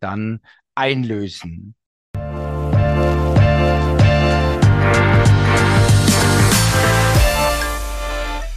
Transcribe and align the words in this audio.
dann 0.00 0.40
einlösen. 0.74 1.74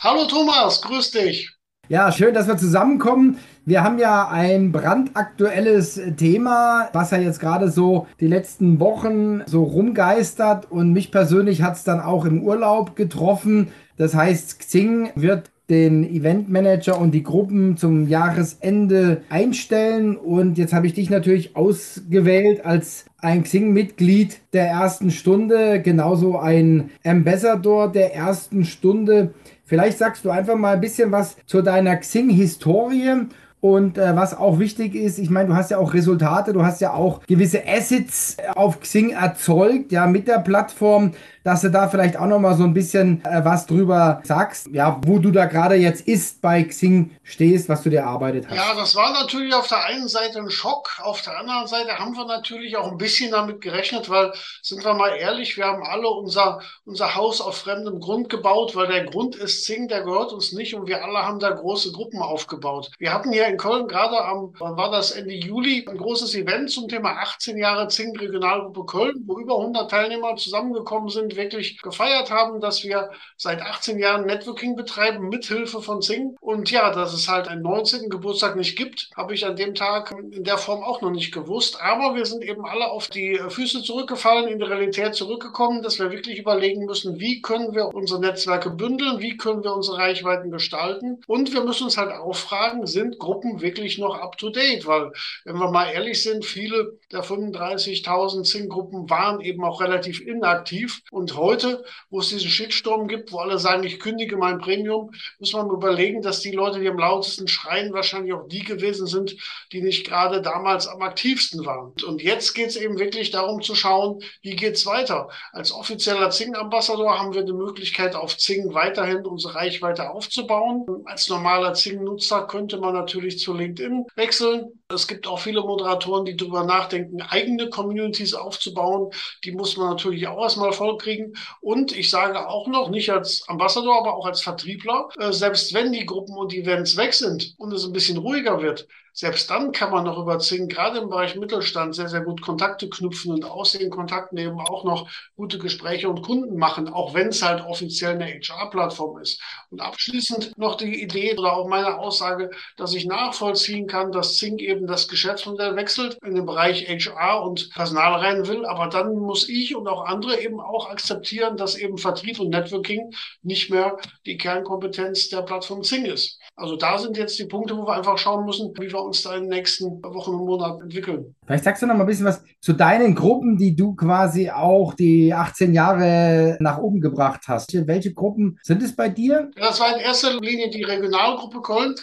Hallo 0.01 0.25
Thomas, 0.27 0.81
grüß 0.81 1.11
dich. 1.11 1.55
Ja, 1.91 2.11
schön, 2.13 2.33
dass 2.33 2.47
wir 2.47 2.57
zusammenkommen. 2.57 3.41
Wir 3.67 3.85
haben 3.85 3.99
ja 3.99 4.29
ein 4.29 4.73
brandaktuelles 4.73 6.01
Thema, 6.17 6.89
was 6.95 7.11
ja 7.11 7.19
jetzt 7.19 7.41
gerade 7.41 7.71
so 7.71 8.07
die 8.21 8.27
letzten 8.27 8.81
Wochen 8.81 9.43
so 9.45 9.63
rumgeistert 9.63 10.71
und 10.71 10.95
mich 10.95 11.11
persönlich 11.11 11.61
hat 11.61 11.77
es 11.77 11.85
dann 11.85 12.01
auch 12.01 12.25
im 12.25 12.43
Urlaub 12.43 12.97
getroffen. 12.97 13.71
Das 13.99 14.15
heißt, 14.15 14.61
Xing 14.61 15.11
wird 15.15 15.50
den 15.71 16.05
Eventmanager 16.05 17.01
und 17.01 17.13
die 17.13 17.23
Gruppen 17.23 17.77
zum 17.77 18.09
Jahresende 18.09 19.23
einstellen. 19.31 20.17
Und 20.17 20.59
jetzt 20.59 20.75
habe 20.75 20.87
ich 20.87 20.95
dich 20.95 21.09
natürlich 21.09 21.57
ausgewählt 21.57 22.67
als 22.67 23.07
ein 23.19 23.45
Xing-Mitglied 23.45 24.41
der 24.53 24.67
ersten 24.67 25.11
Stunde, 25.11 25.81
genauso 25.81 26.39
ein 26.39 26.91
Ambassador 27.05 27.91
der 27.91 28.15
ersten 28.15 28.65
Stunde. 28.65 29.33
Vielleicht 29.65 29.99
sagst 29.99 30.25
du 30.25 30.31
einfach 30.31 30.57
mal 30.57 30.75
ein 30.75 30.81
bisschen 30.81 31.13
was 31.13 31.37
zu 31.47 31.63
deiner 31.63 31.97
Xing-Historie 31.97 33.27
und 33.61 33.99
äh, 33.99 34.17
was 34.17 34.37
auch 34.37 34.59
wichtig 34.59 34.95
ist, 34.95 35.19
ich 35.19 35.29
meine, 35.29 35.51
du 35.51 35.55
hast 35.55 35.71
ja 35.71 35.79
auch 35.79 35.93
Resultate, 35.93 36.55
du 36.55 36.65
hast 36.65 36.81
ja 36.81 36.95
auch 36.95 37.21
gewisse 37.27 37.63
Assets 37.69 38.39
auf 38.55 38.81
Xing 38.81 39.11
erzeugt, 39.11 39.93
ja, 39.93 40.07
mit 40.07 40.29
der 40.29 40.39
Plattform 40.39 41.13
dass 41.45 41.63
du 41.63 41.71
da 41.71 41.89
vielleicht 41.89 42.17
auch 42.17 42.27
noch 42.27 42.39
mal 42.39 42.55
so 42.55 42.65
ein 42.65 42.75
bisschen 42.75 43.25
äh, 43.25 43.45
was 43.45 43.67
drüber 43.67 44.21
sagst, 44.25 44.69
ja, 44.73 45.01
wo 45.05 45.19
du 45.19 45.31
da 45.31 45.47
gerade 45.47 45.77
jetzt 45.77 46.07
ist 46.07 46.41
bei 46.43 46.63
Xing 46.63 47.11
stehst, 47.23 47.69
was 47.69 47.83
du 47.83 47.91
dir 47.91 48.01
erarbeitet 48.01 48.47
hast. 48.49 48.57
Ja, 48.57 48.75
das 48.75 48.95
war 48.95 49.13
natürlich 49.13 49.55
auf 49.55 49.69
der 49.69 49.85
einen 49.85 50.09
Seite 50.09 50.39
ein 50.39 50.51
Schock, 50.51 50.99
auf 51.03 51.23
der 51.23 51.39
anderen 51.39 51.67
Seite 51.67 51.99
haben 51.99 52.15
wir 52.17 52.27
natürlich 52.27 52.77
auch 52.77 52.91
ein 52.91 52.99
bisschen 52.99 53.31
damit 53.31 53.61
gerechnet, 53.61 54.11
weil, 54.11 54.33
sind 54.63 54.85
wir 54.85 54.95
mal 54.95 55.17
ehrlich, 55.17 55.57
wir 55.57 55.67
haben 55.67 55.83
alle 55.83 56.09
unser, 56.09 56.61
unser 56.85 57.15
Haus 57.15 57.41
auf 57.41 57.57
fremdem 57.57 58.01
Grund 58.01 58.29
gebaut, 58.29 58.77
weil 58.77 58.89
der 58.89 59.05
Grund 59.05 59.37
ist 59.37 59.63
Xing, 59.63 59.89
der 59.89 60.03
gehört 60.03 60.33
uns 60.33 60.53
nicht 60.53 60.75
und 60.75 60.87
wir 60.87 61.05
alle 61.05 61.27
haben 61.27 61.39
da 61.39 61.51
große 61.51 61.93
Gruppen 61.93 62.21
aufgebaut. 62.21 62.91
Wir 62.99 63.13
hatten 63.13 63.33
hier 63.33 63.47
in 63.47 63.57
Köln 63.57 63.89
gerade 63.89 64.23
am, 64.25 64.55
wann 64.59 64.77
war 64.77 64.91
das, 64.91 65.13
Ende 65.13 65.35
Juli, 65.35 65.87
ein 65.89 65.97
großes 65.97 66.35
Event 66.35 66.71
zum 66.71 66.89
Thema 66.89 67.11
18 67.21 67.57
Jahre 67.57 67.87
Xing 67.87 68.17
Regionalgruppe 68.17 68.85
Köln, 68.85 69.25
wo 69.27 69.39
über 69.39 69.59
100 69.59 69.91
Teilnehmer 69.91 70.37
zusammengekommen 70.37 71.09
sind, 71.09 71.30
und 71.31 71.37
wirklich 71.37 71.81
gefeiert 71.81 72.31
haben, 72.31 72.61
dass 72.61 72.83
wir 72.85 73.11
seit 73.37 73.63
18 73.63 73.99
Jahren 73.99 74.27
Networking 74.27 74.77
betreiben, 74.77 75.29
mithilfe 75.29 75.81
von 75.81 76.03
Zing. 76.03 76.37
Und 76.41 76.71
ja, 76.71 76.93
dass 76.93 77.13
es 77.15 77.29
halt 77.29 77.49
einen 77.49 77.63
19. 77.63 78.11
Geburtstag 78.11 78.57
nicht 78.57 78.77
gibt, 78.77 79.11
habe 79.17 79.35
ich 79.35 79.47
an 79.47 79.57
dem 79.57 79.75
Tag 79.75 80.13
in 80.13 80.45
der 80.45 80.59
Form 80.59 80.83
auch 80.83 81.01
noch 81.01 81.11
nicht 81.11 81.33
gewusst. 81.33 81.81
Aber 81.81 82.15
wir 82.17 82.27
sind 82.27 82.43
eben 82.43 82.65
alle 82.65 82.91
auf 82.91 83.09
die 83.09 83.41
Füße 83.49 83.83
zurückgefallen, 83.83 84.49
in 84.49 84.59
die 84.59 84.65
Realität 84.65 85.15
zurückgekommen, 85.15 85.83
dass 85.83 85.99
wir 85.99 86.11
wirklich 86.11 86.39
überlegen 86.39 86.85
müssen, 86.85 87.21
wie 87.21 87.41
können 87.41 87.75
wir 87.75 87.89
unsere 87.89 88.21
Netzwerke 88.21 88.71
bündeln, 88.71 89.21
wie 89.21 89.37
können 89.37 89.63
wir 89.63 89.75
unsere 89.75 89.99
Reichweiten 89.99 90.51
gestalten. 90.51 91.21
Und 91.27 91.53
wir 91.53 91.63
müssen 91.63 91.85
uns 91.85 91.97
halt 91.97 92.13
auch 92.13 92.35
fragen, 92.35 92.87
sind 92.87 93.19
Gruppen 93.19 93.61
wirklich 93.61 93.99
noch 93.99 94.19
up-to-date? 94.19 94.87
Weil, 94.87 95.13
wenn 95.45 95.57
wir 95.57 95.71
mal 95.71 95.91
ehrlich 95.91 96.23
sind, 96.23 96.45
viele 96.45 96.99
der 97.13 97.23
35.000 97.23 98.45
Zing-Gruppen 98.45 99.09
waren 99.11 99.41
eben 99.41 99.65
auch 99.65 99.81
relativ 99.81 100.21
inaktiv. 100.21 101.03
Und 101.11 101.20
heute, 101.29 101.85
wo 102.09 102.21
es 102.21 102.29
diesen 102.29 102.51
Shitstorm 102.51 103.09
gibt, 103.09 103.33
wo 103.33 103.39
alle 103.39 103.59
sagen, 103.59 103.85
ich 103.85 104.01
kündige 104.01 104.37
mein 104.37 104.59
Premium, 104.59 105.13
muss 105.39 105.53
man 105.53 105.69
überlegen, 105.69 106.23
dass 106.23 106.41
die 106.41 106.53
Leute, 106.53 106.81
die 106.81 106.89
am 106.89 106.99
lautesten 106.99 107.49
schreien, 107.49 107.93
wahrscheinlich 107.93 108.33
auch 108.33 108.49
die 108.49 108.65
gewesen 108.65 109.07
sind, 109.07 109.37
die 109.73 109.83
nicht 109.83 110.07
gerade 110.07 110.43
damals 110.43 110.87
am 110.87 111.03
aktivsten 111.03 111.65
waren. 111.65 111.93
Und 112.07 112.23
jetzt 112.23 112.55
geht 112.55 112.69
es 112.69 112.77
eben 112.77 112.99
wirklich 112.99 113.31
darum 113.31 113.63
zu 113.63 113.75
schauen, 113.75 114.23
wie 114.43 114.57
geht 114.57 114.77
es 114.77 114.87
weiter. 114.87 115.29
Als 115.53 115.73
offizieller 115.73 116.31
Zing-Ambassador 116.31 117.19
haben 117.19 117.35
wir 117.35 117.43
die 117.43 117.53
Möglichkeit, 117.53 118.15
auf 118.15 118.37
Zing 118.37 118.75
weiterhin 118.75 119.27
unsere 119.27 119.55
Reichweite 119.55 120.11
aufzubauen. 120.11 120.87
Als 121.05 121.29
normaler 121.29 121.75
Zing-Nutzer 121.75 122.47
könnte 122.47 122.79
man 122.79 122.95
natürlich 122.95 123.39
zu 123.39 123.55
LinkedIn 123.55 124.07
wechseln. 124.17 124.80
Es 124.93 125.07
gibt 125.07 125.27
auch 125.27 125.39
viele 125.39 125.61
Moderatoren, 125.61 126.25
die 126.25 126.37
darüber 126.37 126.65
nachdenken, 126.65 127.23
eigene 127.23 127.69
Communities 127.69 128.35
aufzubauen. 128.35 129.11
Die 129.45 129.53
muss 129.53 129.77
man 129.77 129.91
natürlich 129.91 130.27
auch 130.27 130.43
erstmal 130.43 130.73
vollkriegen 130.73 131.01
kriegen. 131.01 131.33
Und 131.61 131.97
ich 131.97 132.11
sage 132.11 132.49
auch 132.49 132.69
noch, 132.69 132.91
nicht 132.91 133.11
als 133.11 133.49
Ambassador, 133.49 133.99
aber 133.99 134.15
auch 134.15 134.27
als 134.27 134.43
Vertriebler, 134.43 135.09
äh, 135.19 135.33
selbst 135.33 135.75
wenn 135.75 135.93
die 135.93 136.07
Gruppen 136.07 136.37
und 136.37 136.53
Events 136.53 136.97
weg 136.97 137.15
sind 137.15 137.55
und 137.59 137.73
es 137.73 137.85
ein 137.85 137.93
bisschen 137.93 138.19
ruhiger 138.19 138.63
wird, 138.63 138.87
selbst 139.13 139.51
dann 139.51 139.73
kann 139.73 139.91
man 139.91 140.05
noch 140.05 140.19
über 140.19 140.39
Zing, 140.39 140.69
gerade 140.69 140.99
im 140.99 141.09
Bereich 141.09 141.37
Mittelstand, 141.37 141.95
sehr, 141.95 142.09
sehr 142.09 142.23
gut 142.23 142.41
Kontakte 142.43 142.89
knüpfen 142.89 143.33
und 143.33 143.45
aus 143.45 143.73
den 143.73 143.91
Kontakten 143.91 144.39
eben 144.39 144.59
auch 144.61 144.85
noch 144.85 145.09
gute 145.37 145.59
Gespräche 145.59 146.09
und 146.09 146.23
Kunden 146.23 146.57
machen, 146.57 146.89
auch 146.89 147.15
wenn 147.15 147.29
es 147.29 147.43
halt 147.43 147.65
offiziell 147.65 148.15
eine 148.15 148.27
HR-Plattform 148.27 149.19
ist. 149.19 149.41
Und 149.71 149.81
abschließend 149.81 150.57
noch 150.59 150.77
die 150.77 151.03
Idee 151.03 151.37
oder 151.37 151.55
auch 151.55 151.69
meine 151.69 151.99
Aussage, 151.99 152.51
dass 152.77 152.95
ich 152.95 153.07
nachvollziehen 153.07 153.87
kann, 153.87 154.13
dass 154.13 154.37
Zing 154.37 154.59
eben 154.59 154.87
das 154.87 155.09
Geschäftsmodell 155.09 155.77
wechselt 155.77 156.19
in 156.25 156.35
den 156.35 156.47
Bereich 156.47 156.89
HR 156.89 157.43
und 157.43 157.71
Personal 157.71 158.15
rein 158.15 158.47
will. 158.47 158.65
Aber 158.65 158.89
dann 158.89 159.15
muss 159.17 159.49
ich 159.49 159.77
und 159.77 159.89
auch 159.89 160.05
andere 160.05 160.41
eben 160.41 160.61
auch 160.61 160.91
akzeptieren, 160.91 161.57
dass 161.57 161.77
eben 161.77 161.99
Vertrieb 161.99 162.41
und 162.41 162.51
Networking 162.51 163.13
nicht 163.43 163.71
mehr 163.71 163.99
die 164.27 164.37
Kernkompetenz 164.37 165.29
der 165.29 165.43
Plattform 165.43 165.83
Zing 165.83 166.05
ist. 166.05 166.40
Also 166.61 166.77
da 166.77 166.99
sind 166.99 167.17
jetzt 167.17 167.39
die 167.39 167.47
Punkte, 167.47 167.75
wo 167.75 167.87
wir 167.87 167.95
einfach 167.95 168.19
schauen 168.19 168.45
müssen, 168.45 168.75
wie 168.79 168.93
wir 168.93 169.03
uns 169.03 169.23
da 169.23 169.35
in 169.35 169.45
den 169.45 169.49
nächsten 169.49 170.03
Wochen 170.03 170.35
und 170.35 170.45
Monaten 170.45 170.83
entwickeln. 170.83 171.35
Vielleicht 171.47 171.65
sagst 171.65 171.83
du 171.83 171.87
noch 171.87 171.95
mal 171.95 172.03
ein 172.03 172.07
bisschen 172.07 172.27
was 172.27 172.43
zu 172.61 172.75
deinen 172.75 173.15
Gruppen, 173.15 173.57
die 173.57 173.75
du 173.75 173.95
quasi 173.95 174.51
auch 174.51 174.93
die 174.93 175.33
18 175.33 175.73
Jahre 175.73 176.59
nach 176.61 176.77
oben 176.79 177.01
gebracht 177.01 177.45
hast. 177.49 177.73
Welche 177.87 178.13
Gruppen 178.13 178.59
sind 178.63 178.83
es 178.83 178.95
bei 178.95 179.09
dir? 179.09 179.51
Das 179.57 179.81
war 179.81 179.95
in 179.97 180.01
erster 180.01 180.39
Linie 180.39 180.69
die 180.69 180.83
Regionalgruppe 180.83 181.63
Köln. 181.63 181.95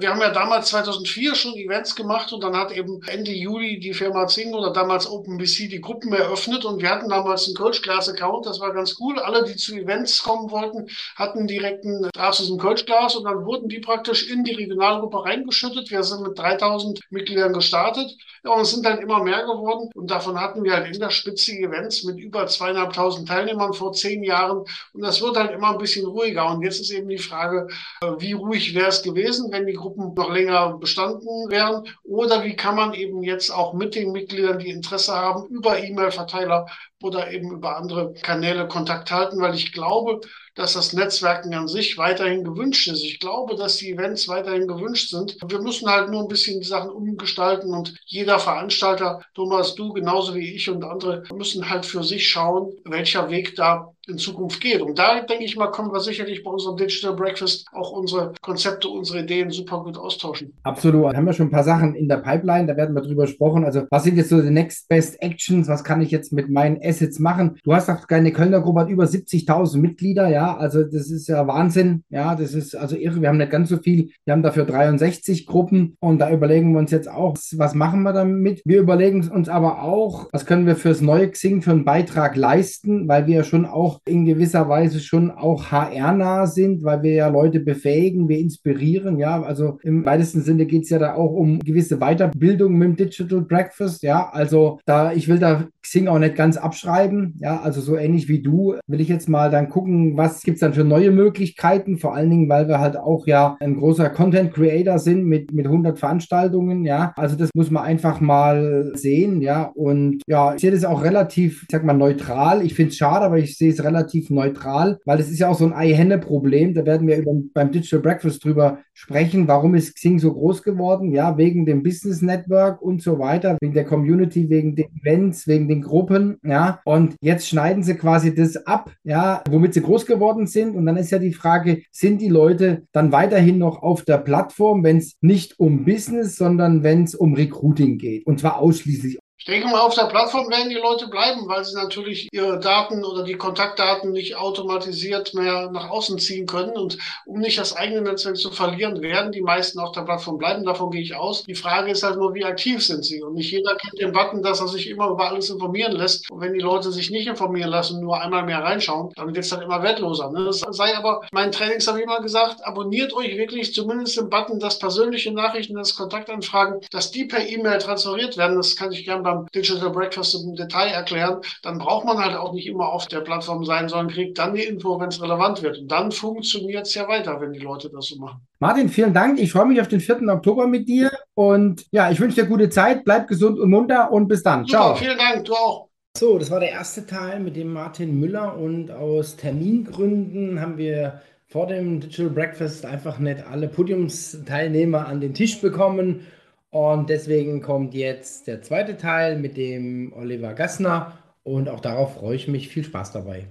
Wir 0.00 0.10
haben 0.10 0.20
ja 0.20 0.30
damals 0.30 0.70
2004 0.70 1.36
schon 1.36 1.54
Events 1.54 1.94
gemacht 1.94 2.32
und 2.32 2.42
dann 2.42 2.56
hat 2.56 2.72
eben 2.72 3.00
Ende 3.06 3.30
Juli 3.30 3.78
die 3.78 3.94
Firma 3.94 4.26
Zing 4.26 4.52
oder 4.54 4.72
damals 4.72 5.08
OpenBC 5.08 5.68
die 5.68 5.80
Gruppen 5.80 6.12
eröffnet 6.12 6.64
und 6.64 6.82
wir 6.82 6.90
hatten 6.90 7.08
damals 7.08 7.46
einen 7.46 7.56
Coach 7.56 7.80
Class 7.80 8.08
Account. 8.08 8.44
Das 8.46 8.60
war 8.60 8.72
ganz 8.72 8.96
cool. 8.98 9.20
Alle, 9.20 9.44
die 9.44 9.54
zu 9.54 9.76
Events 9.76 10.20
kommen 10.22 10.50
wollten, 10.50 10.88
hatten 11.14 11.46
direkt 11.46 11.84
einen 11.84 12.08
Draft 12.12 12.40
im 12.48 12.58
Coach 12.58 12.84
Class 12.86 13.14
und 13.14 13.24
dann 13.24 13.44
wurden 13.44 13.68
die 13.68 13.78
praktisch 13.78 13.99
in 14.08 14.44
die 14.44 14.54
Regionalgruppe 14.54 15.24
reingeschüttet. 15.24 15.90
Wir 15.90 16.02
sind 16.02 16.22
mit 16.22 16.38
3000 16.38 17.00
Mitgliedern 17.10 17.52
gestartet. 17.52 18.16
Ja, 18.44 18.52
und 18.52 18.64
sind 18.64 18.84
dann 18.86 18.98
immer 18.98 19.22
mehr 19.22 19.42
geworden. 19.42 19.90
Und 19.94 20.10
davon 20.10 20.40
hatten 20.40 20.64
wir 20.64 20.74
halt 20.74 20.94
in 20.94 21.00
der 21.00 21.10
Spitze 21.10 21.52
Events 21.52 22.04
mit 22.04 22.18
über 22.18 22.46
zweieinhalbtausend 22.46 23.28
Teilnehmern 23.28 23.74
vor 23.74 23.92
zehn 23.92 24.22
Jahren. 24.22 24.64
Und 24.92 25.02
das 25.02 25.20
wird 25.20 25.36
halt 25.36 25.52
immer 25.52 25.72
ein 25.72 25.78
bisschen 25.78 26.06
ruhiger. 26.06 26.50
Und 26.50 26.62
jetzt 26.62 26.80
ist 26.80 26.90
eben 26.90 27.08
die 27.08 27.18
Frage, 27.18 27.68
äh, 28.02 28.12
wie 28.18 28.32
ruhig 28.32 28.74
wäre 28.74 28.88
es 28.88 29.02
gewesen, 29.02 29.52
wenn 29.52 29.66
die 29.66 29.74
Gruppen 29.74 30.14
noch 30.14 30.30
länger 30.30 30.78
bestanden 30.78 31.50
wären? 31.50 31.86
Oder 32.02 32.44
wie 32.44 32.56
kann 32.56 32.76
man 32.76 32.94
eben 32.94 33.22
jetzt 33.22 33.50
auch 33.50 33.74
mit 33.74 33.94
den 33.94 34.12
Mitgliedern, 34.12 34.58
die 34.58 34.70
Interesse 34.70 35.14
haben, 35.14 35.46
über 35.48 35.78
E-Mail-Verteiler 35.78 36.66
oder 37.02 37.30
eben 37.32 37.50
über 37.50 37.76
andere 37.76 38.12
Kanäle 38.22 38.68
Kontakt 38.68 39.10
halten, 39.10 39.40
weil 39.40 39.54
ich 39.54 39.72
glaube, 39.72 40.20
dass 40.54 40.74
das 40.74 40.92
Netzwerken 40.92 41.54
an 41.54 41.68
sich 41.68 41.96
weiterhin 41.96 42.44
gewünscht 42.44 42.88
ist. 42.88 43.02
Ich 43.02 43.18
glaube, 43.18 43.56
dass 43.56 43.76
die 43.76 43.92
Events 43.92 44.28
weiterhin 44.28 44.66
gewünscht 44.66 45.10
sind. 45.10 45.36
Wir 45.46 45.60
müssen 45.60 45.88
halt 45.88 46.10
nur 46.10 46.22
ein 46.22 46.28
bisschen 46.28 46.60
die 46.60 46.66
Sachen 46.66 46.90
umgestalten 46.90 47.72
und 47.72 47.94
jeder 48.06 48.38
Veranstalter, 48.38 49.22
Thomas, 49.34 49.74
du 49.74 49.92
genauso 49.92 50.34
wie 50.34 50.54
ich 50.54 50.68
und 50.68 50.84
andere, 50.84 51.22
müssen 51.32 51.70
halt 51.70 51.86
für 51.86 52.02
sich 52.02 52.28
schauen, 52.28 52.72
welcher 52.84 53.30
Weg 53.30 53.56
da 53.56 53.92
in 54.10 54.18
Zukunft 54.18 54.60
geht. 54.60 54.82
Und 54.82 54.98
da, 54.98 55.20
denke 55.20 55.44
ich 55.44 55.56
mal, 55.56 55.70
können 55.70 55.92
wir 55.92 56.00
sicherlich 56.00 56.42
bei 56.42 56.50
unserem 56.50 56.76
Digital 56.76 57.14
Breakfast 57.14 57.66
auch 57.72 57.92
unsere 57.92 58.32
Konzepte, 58.40 58.88
unsere 58.88 59.20
Ideen 59.20 59.50
super 59.50 59.82
gut 59.82 59.96
austauschen. 59.96 60.52
Absolut. 60.62 61.12
Da 61.12 61.16
haben 61.16 61.26
wir 61.26 61.32
schon 61.32 61.46
ein 61.46 61.52
paar 61.52 61.64
Sachen 61.64 61.94
in 61.94 62.08
der 62.08 62.18
Pipeline, 62.18 62.66
da 62.66 62.76
werden 62.76 62.94
wir 62.94 63.02
drüber 63.02 63.26
sprechen. 63.26 63.64
Also, 63.64 63.82
was 63.90 64.04
sind 64.04 64.16
jetzt 64.16 64.28
so 64.28 64.40
die 64.40 64.50
Next 64.50 64.88
Best 64.88 65.22
Actions? 65.22 65.68
Was 65.68 65.84
kann 65.84 66.02
ich 66.02 66.10
jetzt 66.10 66.32
mit 66.32 66.50
meinen 66.50 66.78
Assets 66.82 67.18
machen? 67.18 67.58
Du 67.64 67.74
hast 67.74 67.88
auch 67.88 68.06
keine 68.06 68.32
Kölner 68.32 68.60
Gruppe, 68.60 68.80
hat 68.80 68.88
über 68.90 69.04
70.000 69.04 69.78
Mitglieder, 69.78 70.28
ja. 70.28 70.56
Also, 70.56 70.82
das 70.82 71.10
ist 71.10 71.28
ja 71.28 71.46
Wahnsinn. 71.46 72.04
Ja, 72.10 72.34
das 72.34 72.54
ist 72.54 72.74
also 72.74 72.96
irre. 72.96 73.20
Wir 73.20 73.28
haben 73.28 73.38
nicht 73.38 73.50
ganz 73.50 73.68
so 73.68 73.78
viel. 73.78 74.10
Wir 74.24 74.32
haben 74.32 74.42
dafür 74.42 74.64
63 74.64 75.46
Gruppen 75.46 75.96
und 76.00 76.18
da 76.18 76.30
überlegen 76.30 76.72
wir 76.72 76.78
uns 76.78 76.90
jetzt 76.90 77.08
auch, 77.08 77.36
was 77.52 77.74
machen 77.74 78.02
wir 78.02 78.12
damit? 78.12 78.62
Wir 78.64 78.80
überlegen 78.80 79.28
uns 79.28 79.48
aber 79.48 79.82
auch, 79.82 80.28
was 80.32 80.46
können 80.46 80.66
wir 80.66 80.76
fürs 80.76 81.00
neue 81.00 81.30
Xing 81.30 81.62
für 81.62 81.70
einen 81.70 81.84
Beitrag 81.84 82.36
leisten, 82.36 83.08
weil 83.08 83.26
wir 83.26 83.36
ja 83.36 83.44
schon 83.44 83.66
auch 83.66 83.99
in 84.06 84.24
gewisser 84.24 84.68
Weise 84.68 85.00
schon 85.00 85.30
auch 85.30 85.70
HR-nah 85.70 86.46
sind, 86.46 86.82
weil 86.84 87.02
wir 87.02 87.12
ja 87.12 87.28
Leute 87.28 87.60
befähigen, 87.60 88.28
wir 88.28 88.38
inspirieren, 88.38 89.18
ja. 89.18 89.42
Also 89.42 89.78
im 89.82 90.04
weitesten 90.04 90.42
Sinne 90.42 90.66
geht 90.66 90.84
es 90.84 90.90
ja 90.90 90.98
da 90.98 91.14
auch 91.14 91.32
um 91.32 91.58
gewisse 91.60 91.98
Weiterbildung 91.98 92.74
mit 92.74 92.88
dem 92.88 92.96
Digital 92.96 93.42
Breakfast, 93.42 94.02
ja. 94.02 94.28
Also 94.30 94.78
da, 94.86 95.12
ich 95.12 95.28
will 95.28 95.38
da 95.38 95.66
Xing 95.82 96.08
auch 96.08 96.18
nicht 96.18 96.36
ganz 96.36 96.56
abschreiben, 96.56 97.34
ja. 97.40 97.60
Also 97.60 97.80
so 97.80 97.96
ähnlich 97.96 98.28
wie 98.28 98.42
du 98.42 98.74
will 98.86 99.00
ich 99.00 99.08
jetzt 99.08 99.28
mal 99.28 99.50
dann 99.50 99.68
gucken, 99.68 100.16
was 100.16 100.42
gibt 100.42 100.56
es 100.56 100.60
dann 100.60 100.74
für 100.74 100.84
neue 100.84 101.10
Möglichkeiten, 101.10 101.98
vor 101.98 102.14
allen 102.14 102.30
Dingen, 102.30 102.48
weil 102.48 102.68
wir 102.68 102.80
halt 102.80 102.96
auch 102.96 103.26
ja 103.26 103.56
ein 103.60 103.76
großer 103.76 104.10
Content 104.10 104.52
Creator 104.52 104.98
sind 104.98 105.24
mit, 105.24 105.52
mit 105.52 105.66
100 105.66 105.98
Veranstaltungen, 105.98 106.84
ja. 106.84 107.12
Also 107.16 107.36
das 107.36 107.50
muss 107.54 107.70
man 107.70 107.84
einfach 107.84 108.20
mal 108.20 108.92
sehen, 108.94 109.42
ja. 109.42 109.70
Und 109.74 110.22
ja, 110.26 110.54
ich 110.54 110.60
sehe 110.60 110.70
das 110.70 110.84
auch 110.84 111.04
relativ, 111.04 111.62
ich 111.62 111.68
sag 111.70 111.84
mal, 111.84 111.92
neutral. 111.92 112.64
Ich 112.64 112.74
finde 112.74 112.90
es 112.90 112.96
schade, 112.96 113.24
aber 113.24 113.38
ich 113.38 113.56
sehe 113.56 113.70
es 113.70 113.82
relativ 113.84 113.89
neutral, 114.30 114.98
weil 115.04 115.20
es 115.20 115.30
ist 115.30 115.38
ja 115.38 115.48
auch 115.48 115.58
so 115.58 115.66
ein 115.66 115.72
Ei-Henne-Problem. 115.72 116.74
Da 116.74 116.84
werden 116.84 117.06
wir 117.06 117.18
über, 117.18 117.32
beim 117.54 117.72
Digital 117.72 118.00
Breakfast 118.00 118.44
drüber 118.44 118.78
sprechen. 118.92 119.48
Warum 119.48 119.74
ist 119.74 119.94
Xing 119.94 120.18
so 120.18 120.32
groß 120.32 120.62
geworden? 120.62 121.12
Ja, 121.12 121.36
wegen 121.36 121.66
dem 121.66 121.82
Business 121.82 122.22
Network 122.22 122.82
und 122.82 123.02
so 123.02 123.18
weiter, 123.18 123.56
wegen 123.60 123.74
der 123.74 123.84
Community, 123.84 124.48
wegen 124.48 124.76
den 124.76 124.86
Events, 125.00 125.46
wegen 125.46 125.68
den 125.68 125.82
Gruppen. 125.82 126.38
Ja, 126.42 126.80
und 126.84 127.16
jetzt 127.20 127.48
schneiden 127.48 127.82
sie 127.82 127.94
quasi 127.94 128.34
das 128.34 128.56
ab, 128.66 128.90
ja, 129.04 129.42
womit 129.50 129.74
sie 129.74 129.82
groß 129.82 130.06
geworden 130.06 130.46
sind. 130.46 130.76
Und 130.76 130.86
dann 130.86 130.96
ist 130.96 131.10
ja 131.10 131.18
die 131.18 131.32
Frage, 131.32 131.82
sind 131.90 132.20
die 132.20 132.28
Leute 132.28 132.82
dann 132.92 133.12
weiterhin 133.12 133.58
noch 133.58 133.82
auf 133.82 134.04
der 134.04 134.18
Plattform, 134.18 134.84
wenn 134.84 134.98
es 134.98 135.16
nicht 135.20 135.58
um 135.58 135.84
Business, 135.84 136.36
sondern 136.36 136.82
wenn 136.82 137.04
es 137.04 137.14
um 137.14 137.34
Recruiting 137.34 137.98
geht? 137.98 138.26
Und 138.26 138.40
zwar 138.40 138.58
ausschließlich 138.58 139.18
ich 139.40 139.46
denke 139.46 139.68
mal, 139.68 139.80
auf 139.80 139.94
der 139.94 140.04
Plattform 140.04 140.50
werden 140.50 140.68
die 140.68 140.74
Leute 140.74 141.08
bleiben, 141.08 141.48
weil 141.48 141.64
sie 141.64 141.74
natürlich 141.74 142.28
ihre 142.30 142.60
Daten 142.60 143.02
oder 143.02 143.22
die 143.22 143.38
Kontaktdaten 143.38 144.12
nicht 144.12 144.36
automatisiert 144.36 145.32
mehr 145.32 145.70
nach 145.70 145.88
außen 145.88 146.18
ziehen 146.18 146.44
können. 146.44 146.76
Und 146.76 146.98
um 147.24 147.40
nicht 147.40 147.58
das 147.58 147.74
eigene 147.74 148.02
Netzwerk 148.02 148.36
zu 148.36 148.50
verlieren, 148.50 149.00
werden 149.00 149.32
die 149.32 149.40
meisten 149.40 149.78
auf 149.78 149.92
der 149.92 150.02
Plattform 150.02 150.36
bleiben. 150.36 150.66
Davon 150.66 150.90
gehe 150.90 151.00
ich 151.00 151.14
aus. 151.14 151.44
Die 151.44 151.54
Frage 151.54 151.90
ist 151.90 152.02
halt 152.02 152.16
nur, 152.16 152.34
wie 152.34 152.44
aktiv 152.44 152.84
sind 152.84 153.02
sie? 153.02 153.22
Und 153.22 153.32
nicht 153.32 153.50
jeder 153.50 153.76
kennt 153.76 153.98
den 153.98 154.12
Button, 154.12 154.42
dass 154.42 154.60
er 154.60 154.68
sich 154.68 154.90
immer 154.90 155.08
über 155.08 155.30
alles 155.30 155.48
informieren 155.48 155.92
lässt. 155.92 156.30
Und 156.30 156.42
wenn 156.42 156.52
die 156.52 156.60
Leute 156.60 156.92
sich 156.92 157.10
nicht 157.10 157.26
informieren 157.26 157.70
lassen, 157.70 157.98
nur 157.98 158.20
einmal 158.20 158.44
mehr 158.44 158.62
reinschauen, 158.62 159.10
dann 159.16 159.28
wird 159.28 159.38
es 159.38 159.48
dann 159.48 159.62
immer 159.62 159.82
wertloser. 159.82 160.30
Ne? 160.32 160.44
Das 160.44 160.60
sei 160.60 160.94
aber, 160.94 161.22
mein 161.32 161.50
Trainings 161.50 161.88
habe 161.88 161.98
ich 161.98 162.04
immer 162.04 162.20
gesagt, 162.20 162.62
abonniert 162.66 163.14
euch 163.14 163.38
wirklich 163.38 163.72
zumindest 163.72 164.18
den 164.18 164.28
Button, 164.28 164.60
dass 164.60 164.78
persönliche 164.78 165.32
Nachrichten, 165.32 165.76
dass 165.76 165.96
Kontaktanfragen, 165.96 166.82
dass 166.90 167.10
die 167.10 167.24
per 167.24 167.48
E-Mail 167.48 167.78
transferiert 167.78 168.36
werden. 168.36 168.58
Das 168.58 168.76
kann 168.76 168.92
ich 168.92 169.06
gerne 169.06 169.29
beim 169.30 169.46
Digital 169.54 169.90
Breakfast 169.90 170.34
im 170.34 170.54
Detail 170.54 170.88
erklären, 170.88 171.40
dann 171.62 171.78
braucht 171.78 172.04
man 172.04 172.18
halt 172.18 172.36
auch 172.36 172.52
nicht 172.52 172.66
immer 172.66 172.88
auf 172.88 173.06
der 173.08 173.20
Plattform 173.20 173.64
sein, 173.64 173.88
sondern 173.88 174.08
kriegt 174.08 174.38
dann 174.38 174.54
die 174.54 174.62
Info, 174.62 175.00
wenn 175.00 175.08
es 175.08 175.22
relevant 175.22 175.62
wird. 175.62 175.78
Und 175.78 175.88
dann 175.88 176.12
funktioniert 176.12 176.86
es 176.86 176.94
ja 176.94 177.08
weiter, 177.08 177.40
wenn 177.40 177.52
die 177.52 177.60
Leute 177.60 177.90
das 177.90 178.06
so 178.06 178.16
machen. 178.16 178.40
Martin, 178.58 178.88
vielen 178.88 179.14
Dank. 179.14 179.38
Ich 179.40 179.52
freue 179.52 179.66
mich 179.66 179.80
auf 179.80 179.88
den 179.88 180.00
4. 180.00 180.22
Oktober 180.28 180.66
mit 180.66 180.88
dir. 180.88 181.10
Und 181.34 181.86
ja, 181.90 182.10
ich 182.10 182.20
wünsche 182.20 182.42
dir 182.42 182.48
gute 182.48 182.68
Zeit. 182.68 183.04
Bleib 183.04 183.28
gesund 183.28 183.58
und 183.58 183.70
munter 183.70 184.12
und 184.12 184.28
bis 184.28 184.42
dann. 184.42 184.64
Super, 184.64 184.70
Ciao. 184.70 184.94
Vielen 184.96 185.18
Dank, 185.18 185.44
du 185.44 185.54
auch. 185.54 185.88
So, 186.16 186.38
das 186.38 186.50
war 186.50 186.60
der 186.60 186.70
erste 186.70 187.06
Teil 187.06 187.38
mit 187.40 187.54
dem 187.56 187.72
Martin 187.72 188.18
Müller 188.18 188.56
und 188.56 188.90
aus 188.90 189.36
Termingründen 189.36 190.60
haben 190.60 190.76
wir 190.76 191.20
vor 191.46 191.66
dem 191.66 192.00
Digital 192.00 192.30
Breakfast 192.30 192.84
einfach 192.84 193.18
nicht 193.18 193.46
alle 193.46 193.68
Podiumsteilnehmer 193.68 195.06
an 195.06 195.20
den 195.20 195.34
Tisch 195.34 195.60
bekommen 195.60 196.26
und 196.70 197.10
deswegen 197.10 197.60
kommt 197.62 197.94
jetzt 197.94 198.46
der 198.46 198.62
zweite 198.62 198.96
Teil 198.96 199.38
mit 199.38 199.56
dem 199.56 200.12
Oliver 200.12 200.54
Gassner 200.54 201.18
und 201.42 201.68
auch 201.68 201.80
darauf 201.80 202.14
freue 202.14 202.36
ich 202.36 202.48
mich. 202.48 202.68
Viel 202.68 202.84
Spaß 202.84 203.12
dabei. 203.12 203.46